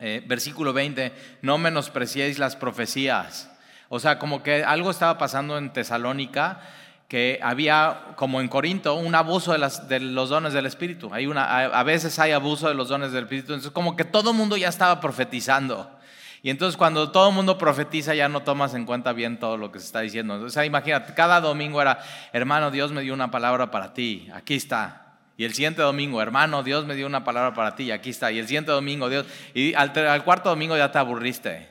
[0.00, 3.48] Eh, versículo 20, no menospreciéis las profecías.
[3.88, 6.62] O sea, como que algo estaba pasando en Tesalónica,
[7.06, 11.12] que había, como en Corinto, un abuso de, los dones del Espíritu.
[11.12, 13.52] Hay una, a, veces hay abuso de los dones del Espíritu.
[13.52, 15.99] Entonces, como que todo mundo ya estaba profetizando.
[16.42, 19.70] Y entonces cuando todo el mundo profetiza ya no tomas en cuenta bien todo lo
[19.70, 20.40] que se está diciendo.
[20.40, 21.98] O sea, imagínate, cada domingo era,
[22.32, 25.18] hermano, Dios me dio una palabra para ti, aquí está.
[25.36, 28.32] Y el siguiente domingo, hermano, Dios me dio una palabra para ti, aquí está.
[28.32, 31.68] Y el siguiente domingo, Dios, y al, cuarto domingo ya te aburriste.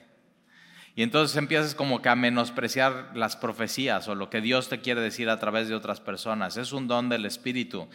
[0.96, 5.02] Y entonces empiezas como que a menospreciar las profecías o lo que Dios te quiere
[5.02, 6.58] decir a través de otras personas.
[6.58, 7.88] Es un don del Espíritu.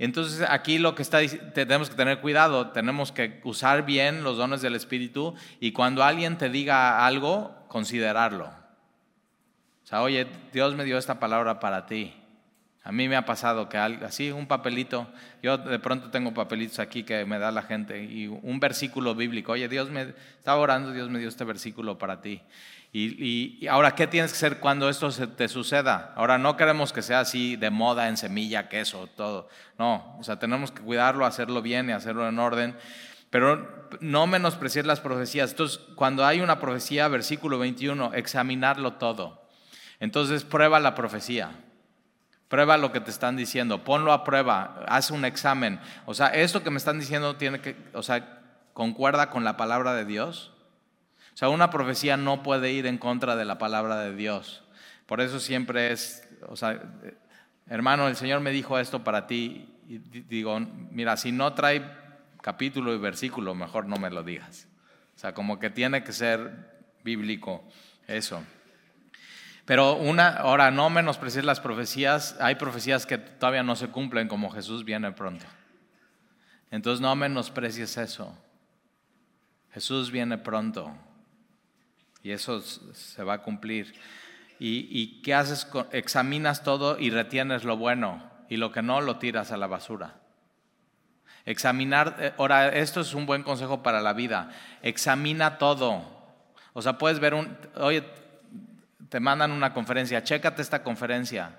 [0.00, 1.18] Entonces aquí lo que está
[1.52, 6.38] tenemos que tener cuidado, tenemos que usar bien los dones del Espíritu y cuando alguien
[6.38, 8.46] te diga algo, considerarlo.
[8.46, 12.14] O sea, oye, Dios me dio esta palabra para ti.
[12.82, 15.06] A mí me ha pasado que así un papelito,
[15.42, 19.52] yo de pronto tengo papelitos aquí que me da la gente y un versículo bíblico,
[19.52, 22.40] oye, Dios me estaba orando, Dios me dio este versículo para ti.
[22.92, 26.12] Y, ahora, ¿qué tienes que hacer cuando esto se te suceda?
[26.16, 29.48] Ahora, no queremos que sea así de moda, en semilla, queso, todo.
[29.78, 32.76] No, o sea, tenemos que cuidarlo, hacerlo bien y hacerlo en orden.
[33.30, 35.52] Pero no menospreciar las profecías.
[35.52, 39.48] Entonces, cuando hay una profecía, versículo 21, examinarlo todo.
[40.00, 41.52] Entonces, prueba la profecía.
[42.48, 45.78] Prueba lo que te están diciendo, ponlo a prueba, haz un examen.
[46.06, 48.40] O sea, esto que me están diciendo tiene que, o sea,
[48.72, 50.52] concuerda con la palabra de Dios.
[51.34, 54.62] O sea, una profecía no puede ir en contra de la palabra de Dios.
[55.06, 56.82] Por eso siempre es, o sea,
[57.68, 59.74] hermano, el Señor me dijo esto para ti.
[59.88, 61.82] Y digo, mira, si no trae
[62.42, 64.68] capítulo y versículo, mejor no me lo digas.
[65.16, 67.64] O sea, como que tiene que ser bíblico
[68.06, 68.42] eso.
[69.64, 74.50] Pero una, ahora no menospreciar las profecías, hay profecías que todavía no se cumplen como
[74.50, 75.46] Jesús viene pronto.
[76.70, 78.36] Entonces no menosprecies eso.
[79.72, 80.92] Jesús viene pronto.
[82.22, 83.94] Y eso se va a cumplir.
[84.58, 85.66] ¿Y, qué haces?
[85.92, 90.16] Examinas todo y retienes lo bueno y lo que no lo tiras a la basura.
[91.46, 94.50] Examinar, eh, ahora esto es un buen consejo para la vida.
[94.82, 96.04] Examina todo.
[96.74, 98.04] O sea, puedes ver un, oye,
[99.08, 101.56] te mandan una conferencia, chécate esta conferencia.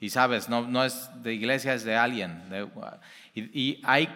[0.00, 2.42] Y sabes, no, no es de iglesia, es de alguien.
[3.34, 4.08] y hay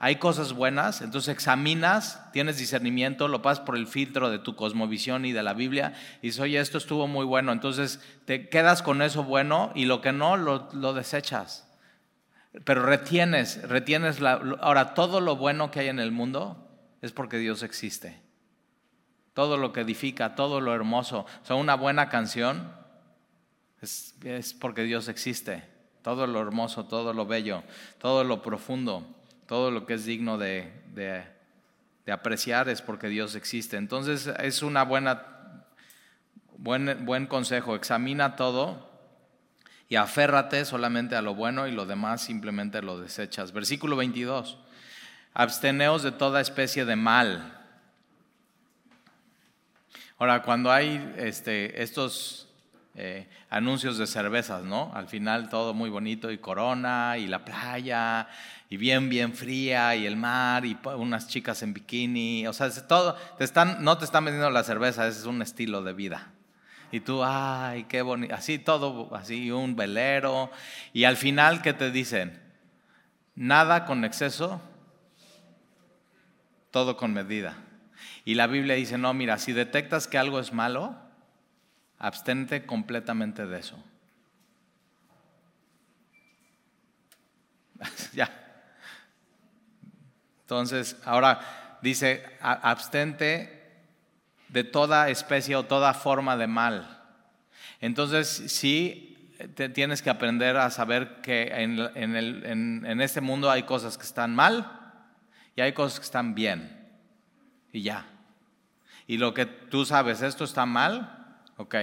[0.00, 5.24] hay cosas buenas, entonces examinas, tienes discernimiento, lo pasas por el filtro de tu cosmovisión
[5.24, 9.02] y de la Biblia y dices, oye, esto estuvo muy bueno, entonces te quedas con
[9.02, 11.68] eso bueno y lo que no lo, desechas.
[12.64, 14.40] Pero retienes, retienes la...
[14.60, 16.68] Ahora, todo lo bueno que hay en el mundo
[17.02, 18.20] es porque Dios existe.
[19.34, 21.26] Todo lo que edifica, todo lo hermoso.
[21.42, 22.72] O sea, una buena canción
[23.80, 25.64] es, es porque Dios existe.
[26.02, 27.64] Todo lo hermoso, todo lo bello,
[27.98, 29.17] todo lo profundo
[29.48, 30.70] todo lo que es digno de,
[32.06, 33.76] apreciar es porque Dios existe.
[33.76, 35.64] Entonces es una buena,
[36.58, 38.88] buen, buen consejo, examina todo
[39.88, 43.52] y aférrate solamente a lo bueno y lo demás simplemente lo desechas.
[43.52, 44.58] Versículo 22,
[45.32, 47.54] absteneos de toda especie de mal.
[50.18, 52.48] Ahora, cuando hay este, estos
[53.00, 54.90] eh, anuncios de cervezas, ¿no?
[54.92, 58.28] Al final todo muy bonito y corona y la playa
[58.70, 63.14] y bien, bien fría, y el mar, y unas chicas en bikini, o sea, todo,
[63.38, 66.32] te están, no te están vendiendo la cerveza, ese es un estilo de vida.
[66.92, 70.50] Y tú, ay, qué bonito, así todo, así un velero,
[70.92, 72.42] y al final, ¿qué te dicen?
[73.34, 74.60] Nada con exceso,
[76.70, 77.56] todo con medida.
[78.26, 80.94] Y la Biblia dice, no, mira, si detectas que algo es malo,
[81.98, 83.82] abstente completamente de eso.
[88.12, 88.37] ya.
[90.48, 93.84] Entonces, ahora dice, abstente
[94.48, 97.02] de toda especie o toda forma de mal.
[97.82, 99.36] Entonces, sí,
[99.74, 101.78] tienes que aprender a saber que en,
[102.86, 105.04] en este mundo hay cosas que están mal
[105.54, 106.88] y hay cosas que están bien.
[107.70, 108.06] Y ya.
[109.06, 111.74] Y lo que tú sabes, esto está mal, ok,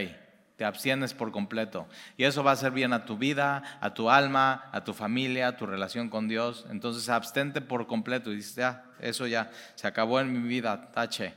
[0.57, 1.87] te abstienes por completo.
[2.17, 5.49] Y eso va a hacer bien a tu vida, a tu alma, a tu familia,
[5.49, 6.65] a tu relación con Dios.
[6.69, 11.33] Entonces abstente por completo y dices, ya, eso ya, se acabó en mi vida, tache.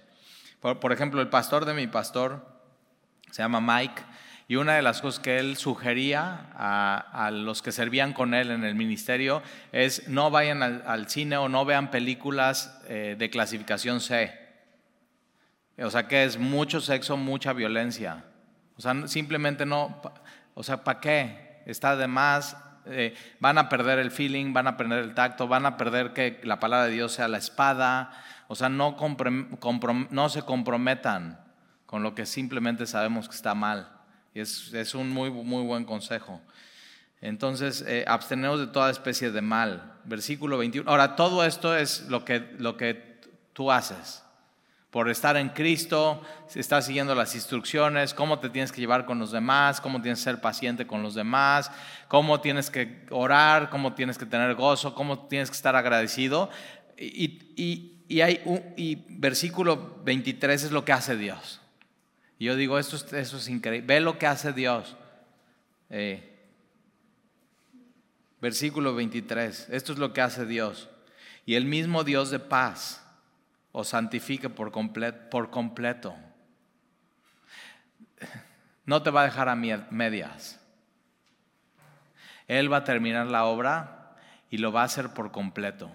[0.61, 2.47] Por, ejemplo, el pastor de mi pastor
[3.31, 4.03] se llama Mike.
[4.51, 8.65] Y una de las cosas que él sugería a, los que servían con él en
[8.65, 14.33] el ministerio es no vayan al, cine o no vean películas eh, de clasificación C.
[15.81, 18.25] O sea que es mucho sexo, mucha violencia.
[18.79, 20.01] O sea, simplemente no,
[20.55, 21.63] o sea, ¿para qué?
[21.67, 25.67] Está de más, eh, van a perder el feeling, van a perder el tacto, van
[25.67, 28.13] a perder que la palabra de Dios sea la espada.
[28.47, 28.97] O sea, no,
[30.29, 31.41] se comprometan
[31.87, 33.91] con lo que simplemente sabemos que está mal.
[34.33, 36.41] Y es, un muy, muy buen consejo.
[37.21, 39.95] Entonces, eh, abstenemos de toda especie de mal.
[40.05, 40.89] Versículo 21.
[40.89, 43.21] Ahora, todo esto es lo que, lo que
[43.53, 44.23] tú haces
[44.91, 46.23] por estar en Cristo,
[46.55, 50.25] estás siguiendo las instrucciones, cómo te tienes que llevar con los demás, cómo tienes que
[50.25, 51.71] ser paciente con los demás,
[52.09, 56.49] cómo tienes que orar, cómo tienes que tener gozo, cómo tienes que estar agradecido.
[56.97, 58.41] Y, hay
[58.77, 61.61] y versículo 23 es lo que hace Dios.
[62.39, 63.87] Y yo digo, esto, eso es increíble.
[63.87, 64.97] Ve lo que hace Dios.
[65.91, 66.47] Eh,
[68.41, 70.89] versículo 23, esto es lo que hace Dios.
[71.45, 73.05] Y el mismo Dios de paz
[73.79, 74.73] o santifique por,
[75.31, 76.17] por completo.
[78.85, 80.59] No te va a dejar a medias.
[82.49, 84.17] Él va a terminar la obra
[84.51, 85.93] y lo va a hacer por completo.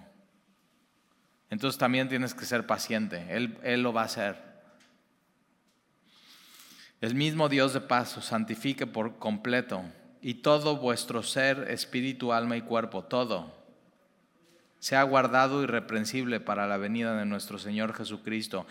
[1.50, 3.26] Entonces también tienes que ser paciente.
[3.28, 4.42] Él, él lo va a hacer.
[7.02, 9.84] El mismo Dios de paz os santifique por completo
[10.22, 13.63] y todo vuestro ser, espíritu, alma y cuerpo, todo
[14.84, 18.66] sea guardado irreprensible para la venida de nuestro Señor Jesucristo.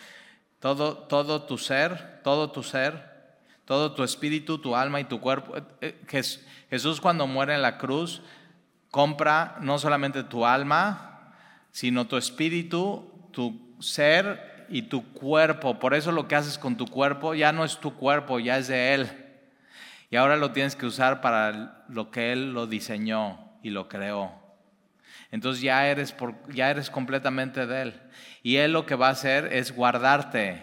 [0.59, 5.57] Todo, todo tu ser, todo tu ser, todo tu espíritu, tu alma y tu cuerpo.
[5.57, 6.33] Eh, eh,
[6.69, 8.21] Jesús cuando muere en la cruz
[8.91, 11.33] compra no solamente tu alma,
[11.71, 15.79] sino tu espíritu, tu ser y tu cuerpo.
[15.79, 18.67] Por eso lo que haces con tu cuerpo ya no es tu cuerpo, ya es
[18.67, 19.09] de Él.
[20.11, 24.42] Y ahora lo tienes que usar para lo que Él lo diseñó y lo creó.
[25.33, 28.01] Entonces ya eres, por, ya eres completamente de Él.
[28.43, 30.61] Y Él lo que va a hacer es guardarte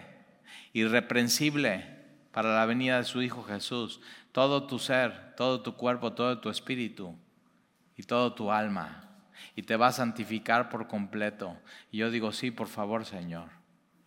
[0.71, 1.83] irreprensible
[2.31, 3.99] para la venida de su Hijo Jesús.
[4.31, 7.13] Todo tu ser, todo tu cuerpo, todo tu espíritu
[7.97, 9.09] y todo tu alma.
[9.57, 11.57] Y te va a santificar por completo.
[11.91, 13.49] Y yo digo, sí, por favor, Señor.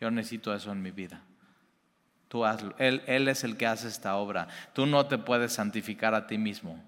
[0.01, 1.21] Yo necesito eso en mi vida.
[2.29, 2.75] Tú hazlo.
[2.79, 4.49] Él, él es el que hace esta obra.
[4.73, 6.83] Tú no te puedes santificar a ti mismo.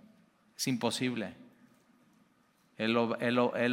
[0.56, 1.34] Es imposible.
[2.78, 3.72] Él lo, él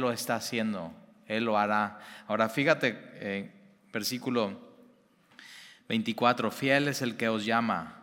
[0.00, 0.92] lo, está haciendo,
[1.26, 1.98] Él lo hará.
[2.28, 3.50] Ahora fíjate, eh,
[3.92, 4.60] versículo
[5.88, 7.96] 24, fiel es el que os llama,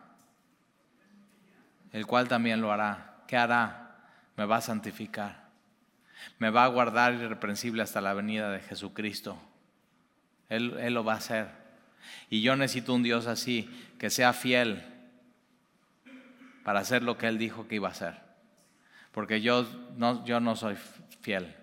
[1.94, 3.24] el cual también lo hará.
[3.28, 3.96] ¿Qué hará?
[4.36, 5.48] Me va a santificar,
[6.40, 9.38] me va a guardar irreprensible hasta la venida de Jesucristo.
[10.50, 11.48] Él, él lo va a hacer.
[12.30, 14.84] Y yo necesito un Dios así, que sea fiel
[16.66, 18.23] para hacer lo que Él dijo que iba a hacer
[19.14, 20.76] porque yo no, yo no soy
[21.22, 21.56] fiel.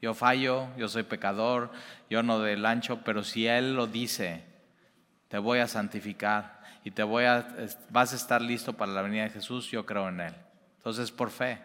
[0.00, 1.72] Yo fallo, yo soy pecador,
[2.10, 4.44] yo no del ancho, pero si Él lo dice,
[5.28, 7.48] te voy a santificar y te voy a,
[7.90, 10.34] vas a estar listo para la venida de Jesús, yo creo en Él.
[10.76, 11.58] Entonces, por fe.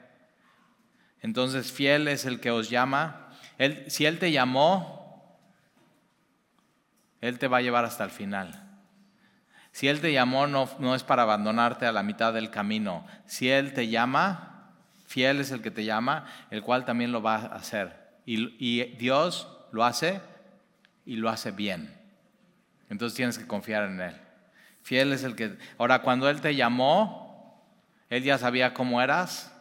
[1.20, 3.30] Entonces, fiel es el que os llama.
[3.58, 5.38] Él, si Él te llamó,
[7.20, 8.80] Él te va a llevar hasta el final.
[9.74, 13.06] Si Él te llamó, no, no es para abandonarte a la mitad del camino.
[13.26, 14.51] Si Él te llama,
[15.12, 17.92] Fiel es el que te llama, el cual también lo va a hacer.
[18.26, 20.22] Y, Dios lo hace
[21.06, 21.94] y lo hace bien.
[22.90, 24.16] Entonces tienes que confiar en Él.
[24.84, 25.58] Fiel es el que...
[25.78, 27.62] Ahora, cuando Él te llamó,
[28.10, 29.54] Él ya sabía cómo eras,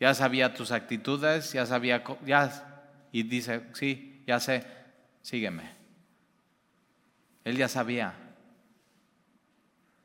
[0.00, 2.02] ya sabía tus actitudes, ya sabía...
[2.24, 4.64] Ya, y dice, sí, ya sé,
[5.20, 5.70] sígueme.
[7.44, 8.14] Él ya sabía,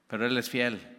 [0.07, 0.92] pero Él es fiel.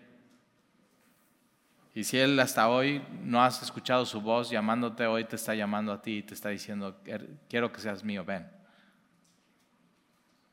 [1.95, 5.93] Y si Él hasta hoy no has escuchado su voz llamándote, hoy te está llamando
[5.93, 7.01] a ti y te está diciendo,
[7.49, 8.49] quiero que seas mío, ven.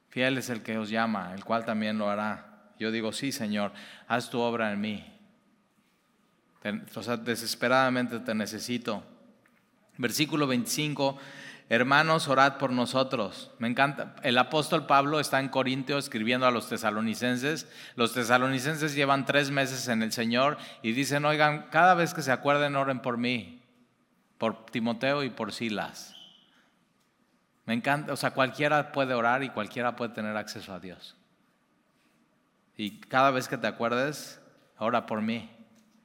[0.09, 2.73] Fiel es el que os llama, el cual también lo hará.
[2.77, 3.71] Yo digo, sí, Señor,
[4.07, 5.05] haz tu obra en mí.
[6.95, 9.03] O sea, desesperadamente te necesito.
[9.97, 11.17] Versículo 25
[11.71, 13.49] Hermanos, orad por nosotros.
[13.57, 14.13] Me encanta.
[14.23, 17.65] El apóstol Pablo está en Corintio escribiendo a los tesalonicenses.
[17.95, 22.33] Los tesalonicenses llevan tres meses en el Señor y dicen, oigan, cada vez que se
[22.33, 23.63] acuerden, oren por mí,
[24.37, 26.13] por Timoteo y por Silas.
[27.65, 31.15] Me encanta, o sea, cualquiera puede orar y cualquiera puede tener acceso a Dios.
[32.75, 34.41] Y cada vez que te acuerdes,
[34.77, 35.49] ora por mí,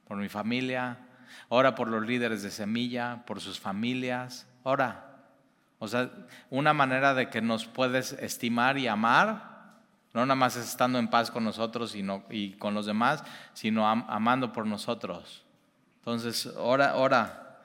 [0.07, 1.09] por mi familia,
[1.49, 5.06] ora por los líderes de semilla, por sus familias, ora.
[5.79, 6.09] O sea,
[6.49, 9.57] una manera de que nos puedes estimar y amar,
[10.13, 13.23] no nada más es estando en paz con nosotros y con los demás,
[13.53, 15.43] sino amando por nosotros.
[15.99, 17.59] Entonces, ora, ora.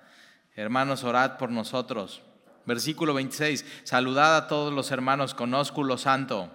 [0.56, 2.22] Hermanos, orad por nosotros.
[2.66, 3.64] Versículo 26.
[3.84, 6.50] Saludad a todos los hermanos con ósculo santo.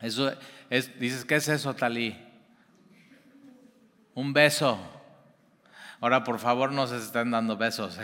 [0.00, 0.32] Eso
[0.70, 2.16] es, dices, ¿qué es eso, Talí?
[4.14, 4.78] Un beso.
[6.00, 7.98] Ahora, por favor, no se estén dando besos.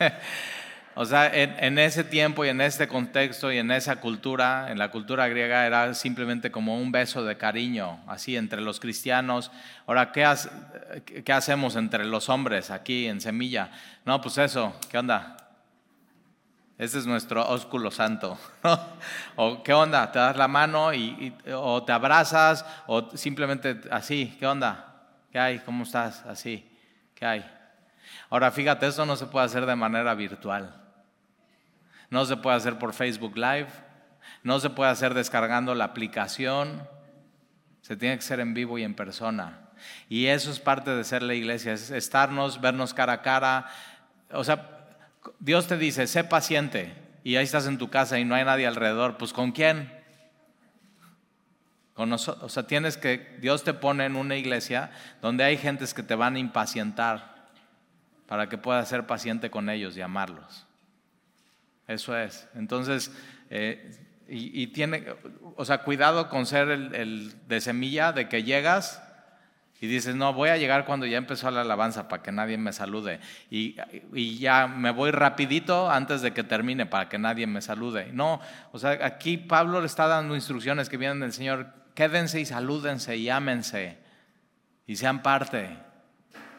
[0.00, 0.12] ¿eh?
[0.98, 4.90] o sea, en, ese tiempo y en este contexto y en esa cultura, en la
[4.90, 9.52] cultura griega, era simplemente como un beso de cariño, así entre los cristianos.
[9.86, 10.24] Ahora, ¿qué,
[11.34, 13.72] hacemos entre los hombres aquí en Semilla?
[14.06, 15.36] No, pues eso, ¿qué onda?
[16.78, 18.38] Ese es nuestro ósculo santo.
[19.36, 20.10] ¿O qué onda?
[20.10, 24.34] ¿Te das la mano y, o te abrazas o simplemente así?
[24.38, 24.94] ¿Qué onda?
[25.30, 25.58] ¿Qué hay?
[25.58, 26.24] ¿Cómo estás?
[26.24, 26.66] Así.
[27.14, 27.52] ¿Qué hay?
[28.30, 30.85] Ahora fíjate, eso no se puede hacer de manera virtual.
[32.10, 33.68] No se puede hacer por Facebook Live.
[34.42, 36.88] No se puede hacer descargando la aplicación.
[37.82, 39.66] Se tiene que ser en vivo y en persona.
[40.08, 43.66] Y eso es parte de ser la iglesia, es estarnos, vernos cara a cara.
[44.32, 44.86] O sea,
[45.38, 46.94] Dios te dice, sé paciente,
[47.24, 49.92] y ahí estás en tu casa y no hay nadie alrededor, pues ¿con quién?
[51.94, 54.90] Con nosotros, o sea, tienes que, Dios te pone en una iglesia
[55.22, 57.48] donde hay gentes que te van a impacientar
[58.26, 60.65] para que puedas ser paciente con ellos y amarlos.
[61.86, 62.48] Eso es.
[62.54, 63.12] Entonces,
[63.50, 63.96] eh,
[64.28, 65.06] y, tiene,
[65.56, 69.02] o sea, cuidado con ser el de semilla, de que llegas
[69.78, 72.72] y dices, no, voy a llegar cuando ya empezó la alabanza para que nadie me
[72.72, 73.20] salude.
[73.50, 73.76] Y,
[74.38, 78.10] ya me voy rapidito antes de que termine para que nadie me salude.
[78.12, 78.40] No,
[78.72, 81.74] o sea, aquí Pablo le está dando instrucciones que vienen del Señor.
[81.94, 83.98] Quédense y salúdense y ámense
[84.86, 85.76] y sean parte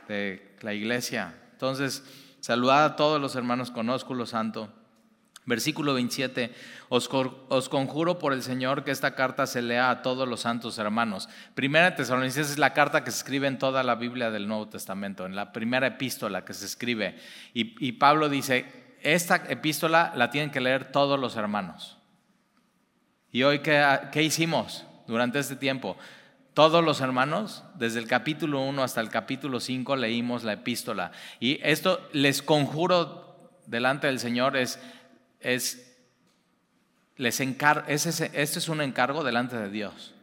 [0.07, 1.33] de la iglesia.
[1.53, 2.03] Entonces,
[2.39, 4.71] saludad a todos los hermanos con ósculo santo.
[5.47, 6.53] Versículo 27,
[6.89, 7.07] os,
[7.69, 11.29] conjuro por el Señor que esta carta se lea a todos los santos hermanos.
[11.55, 15.25] Primera Tesalonicenses es la carta que se escribe en toda la Biblia del Nuevo Testamento,
[15.25, 17.17] en la primera epístola que se escribe.
[17.53, 18.65] Y, Pablo dice,
[19.01, 21.97] esta epístola la tienen que leer todos los hermanos.
[23.31, 25.95] ¿Y hoy qué, qué hicimos durante este tiempo?
[26.53, 31.13] Todos los hermanos, desde el capítulo 1 hasta el capítulo 5, leímos la epístola.
[31.39, 33.23] Y esto les conjuro
[33.67, 34.79] delante del Señor es
[35.39, 35.97] es,
[37.15, 38.09] les encar este
[38.39, 40.13] es un encargo delante de Dios.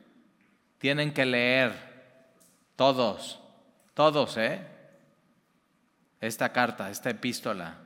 [0.79, 1.73] Tienen que leer
[2.77, 3.41] todos,
[3.95, 4.61] todos, ¿eh?
[6.21, 7.79] Esta carta, esta epístola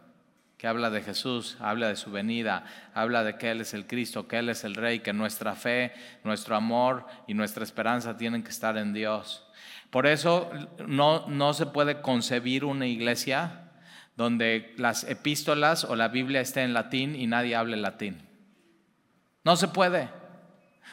[0.59, 4.27] que habla de Jesús, habla de su venida, habla de que Él es el Cristo,
[4.27, 5.93] que Él es el Rey, que nuestra fe,
[6.25, 9.47] nuestro amor y nuestra esperanza tienen que estar en Dios.
[9.91, 10.51] Por eso
[10.87, 13.68] no, no se puede concebir una iglesia
[14.19, 18.21] donde las epístolas o la Biblia esté en latín y nadie hable latín.
[19.45, 20.09] No se puede,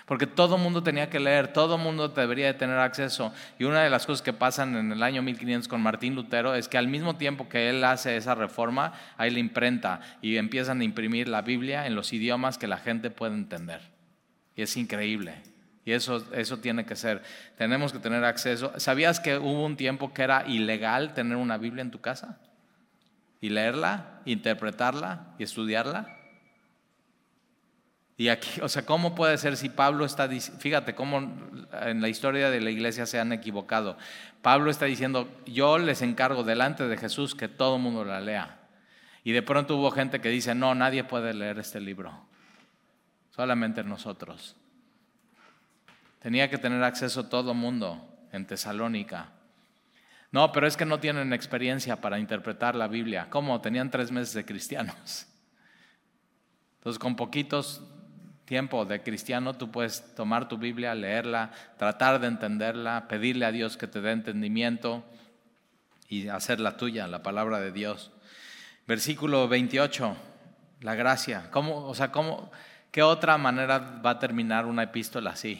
[0.05, 3.34] porque todo mundo tenía que leer, todo mundo debería de tener acceso.
[3.57, 6.67] Y una de las cosas que pasan en el año 1500 con Martín Lutero es
[6.67, 10.84] que al mismo tiempo que él hace esa reforma, hay la imprenta y empiezan a
[10.84, 13.82] imprimir la Biblia en los idiomas que la gente puede entender.
[14.55, 15.34] Y es increíble.
[15.84, 17.23] Y eso, eso tiene que ser.
[17.57, 18.71] Tenemos que tener acceso.
[18.78, 22.39] ¿Sabías que hubo un tiempo que era ilegal tener una Biblia en tu casa?
[23.46, 26.18] Y leerla, interpretarla y estudiarla.
[28.18, 31.20] Y aquí, o sea, ¿cómo puede ser si Pablo está, fíjate cómo
[31.82, 34.00] en la historia de la iglesia se han equivocado?
[34.41, 38.58] Pablo está diciendo, yo les encargo delante de Jesús que todo el mundo la lea.
[39.24, 42.26] Y de pronto hubo gente que dice, no, nadie puede leer este libro,
[43.30, 44.56] solamente nosotros.
[46.20, 49.30] Tenía que tener acceso todo el mundo en Tesalónica.
[50.32, 53.28] No, pero es que no tienen experiencia para interpretar la Biblia.
[53.30, 53.61] ¿Cómo?
[53.61, 55.28] Tenían tres meses de cristianos.
[56.78, 57.82] Entonces, con poquitos
[58.45, 63.76] tiempo de cristiano, tú puedes tomar tu Biblia, leerla, tratar de entenderla, pedirle a Dios
[63.76, 65.03] que te dé entendimiento
[66.07, 68.11] y hacerla tuya, la palabra de Dios.
[68.88, 70.15] Versículo 28,
[70.82, 71.49] la gracia.
[71.49, 72.51] ¿Cómo, o sea, cómo,
[72.91, 75.59] ¿qué otra manera va a terminar una epístola así?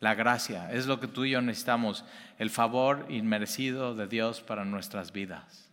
[0.00, 2.04] La gracia es lo que tú y yo necesitamos,
[2.38, 5.68] el favor inmerecido de Dios para nuestras vidas.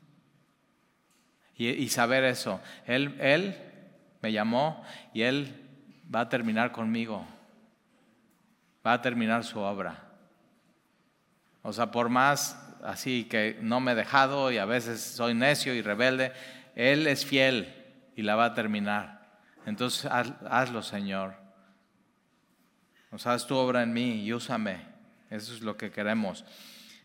[1.57, 3.55] Y, saber eso, él, él
[4.26, 5.55] me llamó y Él
[6.13, 7.26] va a terminar conmigo,
[8.86, 10.03] va a terminar su obra.
[11.61, 15.76] O sea, por más así que no me he dejado y a veces soy necio
[15.76, 16.32] y rebelde,
[16.76, 17.71] Él es fiel
[18.15, 19.39] y la va a terminar.
[19.67, 21.44] Entonces hazlo, Señor.
[23.16, 24.82] O sea, haz tu obra en mí y úsame.
[25.30, 26.45] Eso es lo que queremos.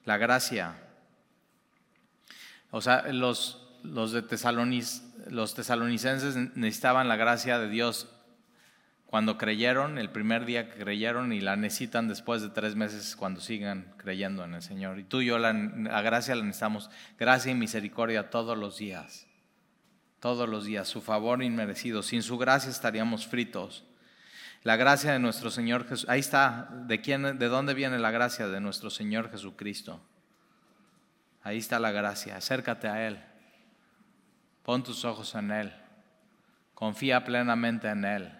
[0.05, 0.75] La gracia.
[2.71, 8.09] O sea, los, los de Tesalonicenses los tesalonicenses necesitaban la gracia de Dios
[9.07, 13.41] cuando creyeron, el primer día que creyeron, y la necesitan después de tres meses cuando
[13.41, 15.01] sigan creyendo en el Señor.
[15.01, 19.27] Y tú y yo la, la gracia la necesitamos, gracia y misericordia todos los días,
[20.21, 22.03] todos los días, su favor inmerecido.
[22.03, 23.85] Sin su gracia estaríamos fritos.
[24.63, 28.47] La gracia de nuestro Señor Jesús, ahí está, ¿de, quién, ¿de dónde viene la gracia
[28.49, 30.01] de nuestro Señor Jesucristo?
[31.43, 33.19] Ahí está la gracia, acércate a Él.
[34.63, 35.73] Pon tus ojos en Él.
[36.75, 38.33] Confía plenamente en Él.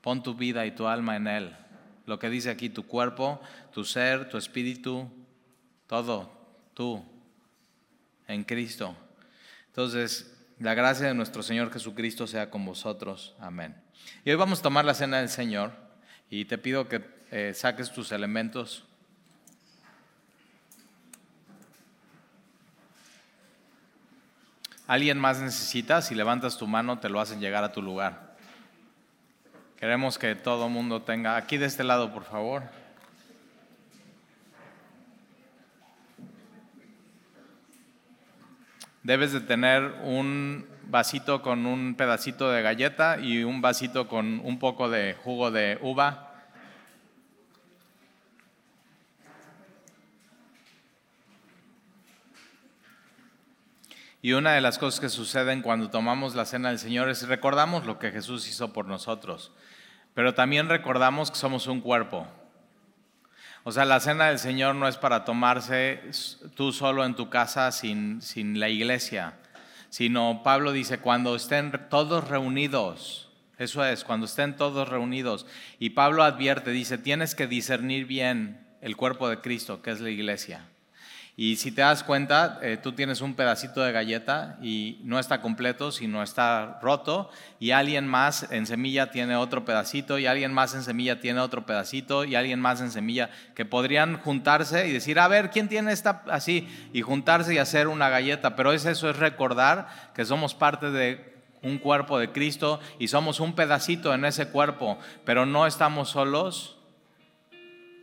[0.00, 1.56] Pon tu vida y tu alma en Él.
[2.06, 3.40] Lo que dice aquí, tu cuerpo,
[3.72, 5.10] tu ser, tu espíritu,
[5.86, 6.32] todo,
[6.74, 7.04] tú,
[8.26, 8.96] en Cristo.
[9.66, 13.34] Entonces, la gracia de nuestro Señor Jesucristo sea con vosotros.
[13.38, 13.76] Amén.
[14.24, 15.72] Y hoy vamos a tomar la cena del Señor
[16.30, 18.84] y te pido que eh, saques tus elementos.
[24.92, 28.36] alguien más necesita, si levantas tu mano te lo hacen llegar a tu lugar.
[29.78, 32.64] Queremos que todo mundo tenga, aquí de este lado por favor.
[39.02, 44.58] Debes de tener un vasito con un pedacito de galleta y un vasito con un
[44.58, 46.28] poco de jugo de uva
[54.24, 57.86] Y una de las cosas que suceden cuando tomamos la cena del Señor es recordamos
[57.86, 59.50] lo que Jesús hizo por nosotros,
[60.14, 62.28] pero también recordamos que somos un cuerpo.
[63.64, 66.02] O sea, la cena del Señor no es para tomarse
[66.54, 69.34] tú solo en tu casa sin, sin la iglesia,
[69.92, 73.28] sino Pablo dice, cuando estén todos reunidos,
[73.58, 75.44] eso es, cuando estén todos reunidos.
[75.78, 80.08] Y Pablo advierte, dice, tienes que discernir bien el cuerpo de Cristo, que es la
[80.08, 80.66] iglesia.
[81.34, 85.40] Y si te das cuenta, eh, tú tienes un pedacito de galleta y no está
[85.40, 90.74] completo, sino está roto, y alguien más en semilla tiene otro pedacito, y alguien más
[90.74, 95.18] en semilla tiene otro pedacito, y alguien más en semilla, que podrían juntarse y decir,
[95.18, 96.68] a ver, ¿quién tiene esta así?
[96.92, 98.54] Y juntarse y hacer una galleta.
[98.54, 103.40] Pero es eso, es recordar que somos parte de un cuerpo de Cristo y somos
[103.40, 106.76] un pedacito en ese cuerpo, pero no estamos solos,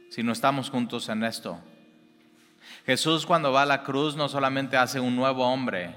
[0.09, 1.59] sino estamos juntos en esto.
[2.85, 5.95] Jesús cuando va a la cruz no solamente hace un nuevo hombre,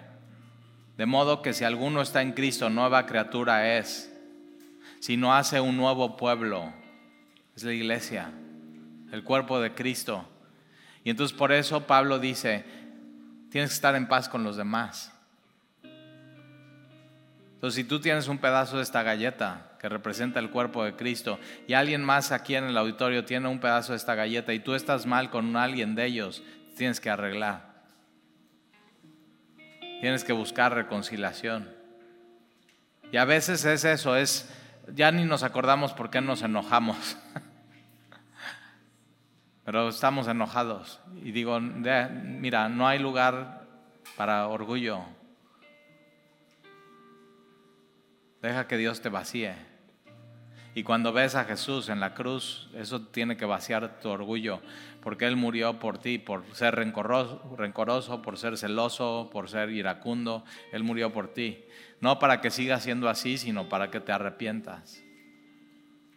[0.97, 4.13] de modo que si alguno está en Cristo, nueva criatura es,
[5.01, 6.73] sino hace un nuevo pueblo,
[7.57, 8.31] es la iglesia,
[9.11, 10.29] el cuerpo de Cristo.
[11.05, 12.65] Y entonces por eso Pablo dice,
[13.51, 15.13] tienes que estar en paz con los demás.
[17.55, 21.39] Entonces si tú tienes un pedazo de esta galleta que representa el cuerpo de Cristo
[21.67, 24.75] y alguien más aquí en el auditorio tiene un pedazo de esta galleta y tú
[24.75, 26.43] estás mal con alguien de ellos,
[26.77, 27.73] tienes que arreglar.
[30.01, 31.71] Tienes que buscar reconciliación.
[33.13, 34.51] Y a veces es eso, es
[34.95, 37.17] ya ni nos acordamos por qué nos enojamos.
[39.65, 41.01] Pero estamos enojados.
[41.23, 43.63] Y digo, mira, no hay lugar
[44.17, 45.03] para orgullo.
[48.41, 49.55] Deja que Dios te vacíe.
[50.75, 54.61] Y cuando ves a Jesús en la cruz, eso tiene que vaciar tu orgullo
[55.03, 60.45] porque Él murió por ti, por ser rencoroso, por ser celoso, por ser iracundo.
[60.71, 61.65] Él murió por ti.
[62.01, 65.03] No para que sigas siendo así, sino para que te arrepientas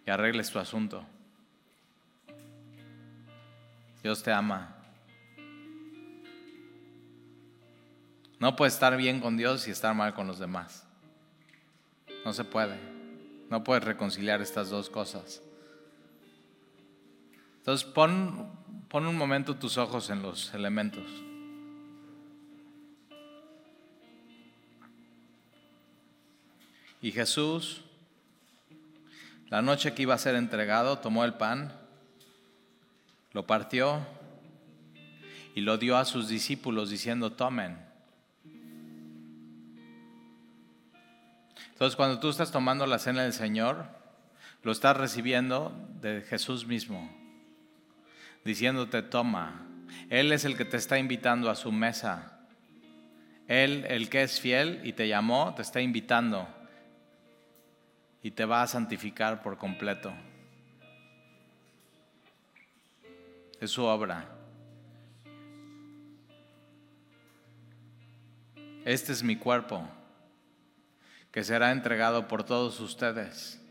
[0.05, 1.03] y arregles tu asunto.
[4.03, 4.75] Dios te ama.
[8.39, 10.87] No puedes estar bien con Dios y estar mal con los demás.
[12.23, 12.94] No se puede.
[13.49, 15.41] No puedes reconciliar estas dos cosas.
[17.59, 18.65] Entonces pon
[18.95, 21.03] Pon un momento tus ojos en los elementos.
[27.01, 27.81] Y Jesús,
[29.49, 31.73] la noche que iba a ser entregado, tomó el pan,
[33.33, 33.99] lo partió
[35.55, 37.84] y lo dio a sus discípulos diciendo, tomen.
[41.75, 43.85] Entonces cuando tú estás tomando la cena del Señor,
[44.63, 45.71] lo estás recibiendo
[46.01, 47.07] de Jesús mismo
[48.45, 49.67] diciéndote, toma.
[50.09, 52.39] Él es el que te está invitando a su mesa.
[53.47, 56.47] Él, el que es fiel y te llamó, te está invitando
[58.23, 60.13] y te va a santificar por completo.
[63.59, 64.29] Es su obra.
[68.85, 69.87] Este es mi cuerpo,
[71.35, 73.61] que será entregado por todos ustedes.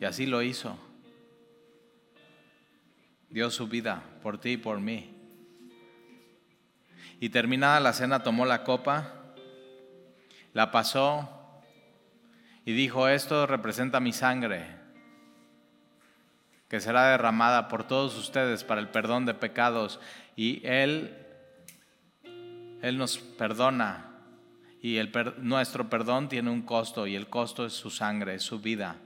[0.00, 0.78] Y así lo hizo.
[3.28, 5.14] Dio su vida por ti y por mí.
[7.20, 9.12] Y terminada la cena tomó la copa,
[10.54, 11.28] la pasó
[12.64, 14.64] y dijo, esto representa mi sangre,
[16.70, 20.00] que será derramada por todos ustedes para el perdón de pecados.
[20.36, 21.14] Y Él,
[22.80, 24.07] Él nos perdona.
[24.80, 28.60] Y el, nuestro perdón tiene un costo y el costo es su sangre, es su
[28.60, 28.96] vida.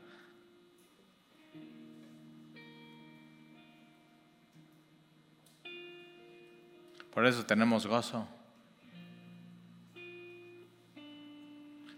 [7.15, 8.27] Por eso tenemos gozo.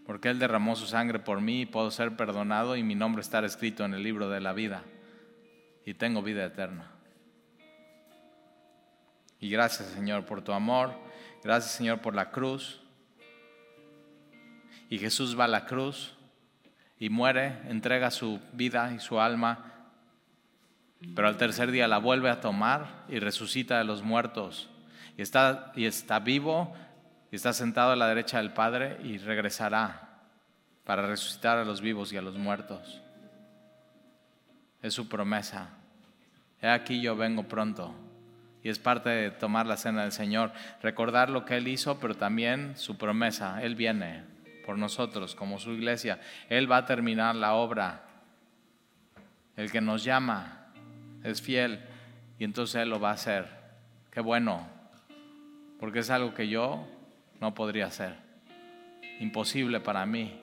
[0.06, 3.44] Porque Él derramó su sangre por mí y puedo ser perdonado y mi nombre estar
[3.44, 4.82] escrito en el libro de la vida.
[5.86, 6.90] Y tengo vida eterna.
[9.40, 10.92] Y gracias Señor por tu amor.
[11.42, 12.83] Gracias Señor por la cruz.
[14.94, 16.12] Y Jesús va a la cruz
[17.00, 19.72] y muere, entrega su vida y su alma.
[21.16, 24.70] Pero al tercer día la vuelve a tomar y resucita de los muertos
[25.16, 26.72] y está, y está vivo
[27.32, 30.20] y está sentado a la derecha del Padre y regresará
[30.84, 33.02] para resucitar a los vivos y a los muertos.
[34.80, 35.70] Es su promesa.
[36.62, 37.92] He aquí yo vengo pronto.
[38.62, 42.14] Y es parte de tomar la cena del Señor, recordar lo que Él hizo, pero
[42.14, 43.60] también su promesa.
[43.60, 44.33] Él viene
[44.64, 46.20] por nosotros como su iglesia.
[46.48, 48.02] Él va a terminar la obra.
[49.56, 50.66] El que nos llama
[51.22, 51.80] es fiel
[52.38, 53.46] y entonces Él lo va a hacer.
[54.10, 54.74] Qué bueno
[55.78, 56.86] porque es algo que yo
[57.40, 58.16] no podría hacer.
[59.20, 60.40] Imposible para mí,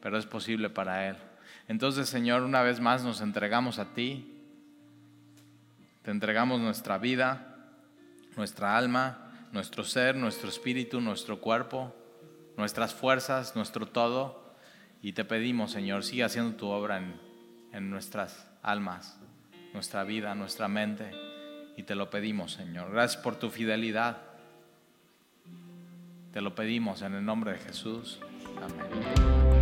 [0.00, 1.16] pero es posible para Él.
[1.68, 4.42] Entonces, Señor, una vez más nos entregamos a ti,
[6.02, 7.56] te entregamos nuestra vida,
[8.36, 11.94] nuestra alma, nuestro ser, nuestro espíritu, nuestro cuerpo,
[12.56, 14.54] nuestras fuerzas, nuestro todo,
[15.02, 17.20] y te pedimos, Señor, sigue haciendo tu obra en,
[17.72, 19.18] en nuestras almas,
[19.72, 21.10] nuestra vida, nuestra mente,
[21.76, 22.92] y te lo pedimos, Señor.
[22.92, 24.18] Gracias por tu fidelidad.
[26.32, 28.20] Te lo pedimos en el nombre de Jesús.
[28.56, 29.53] Amén.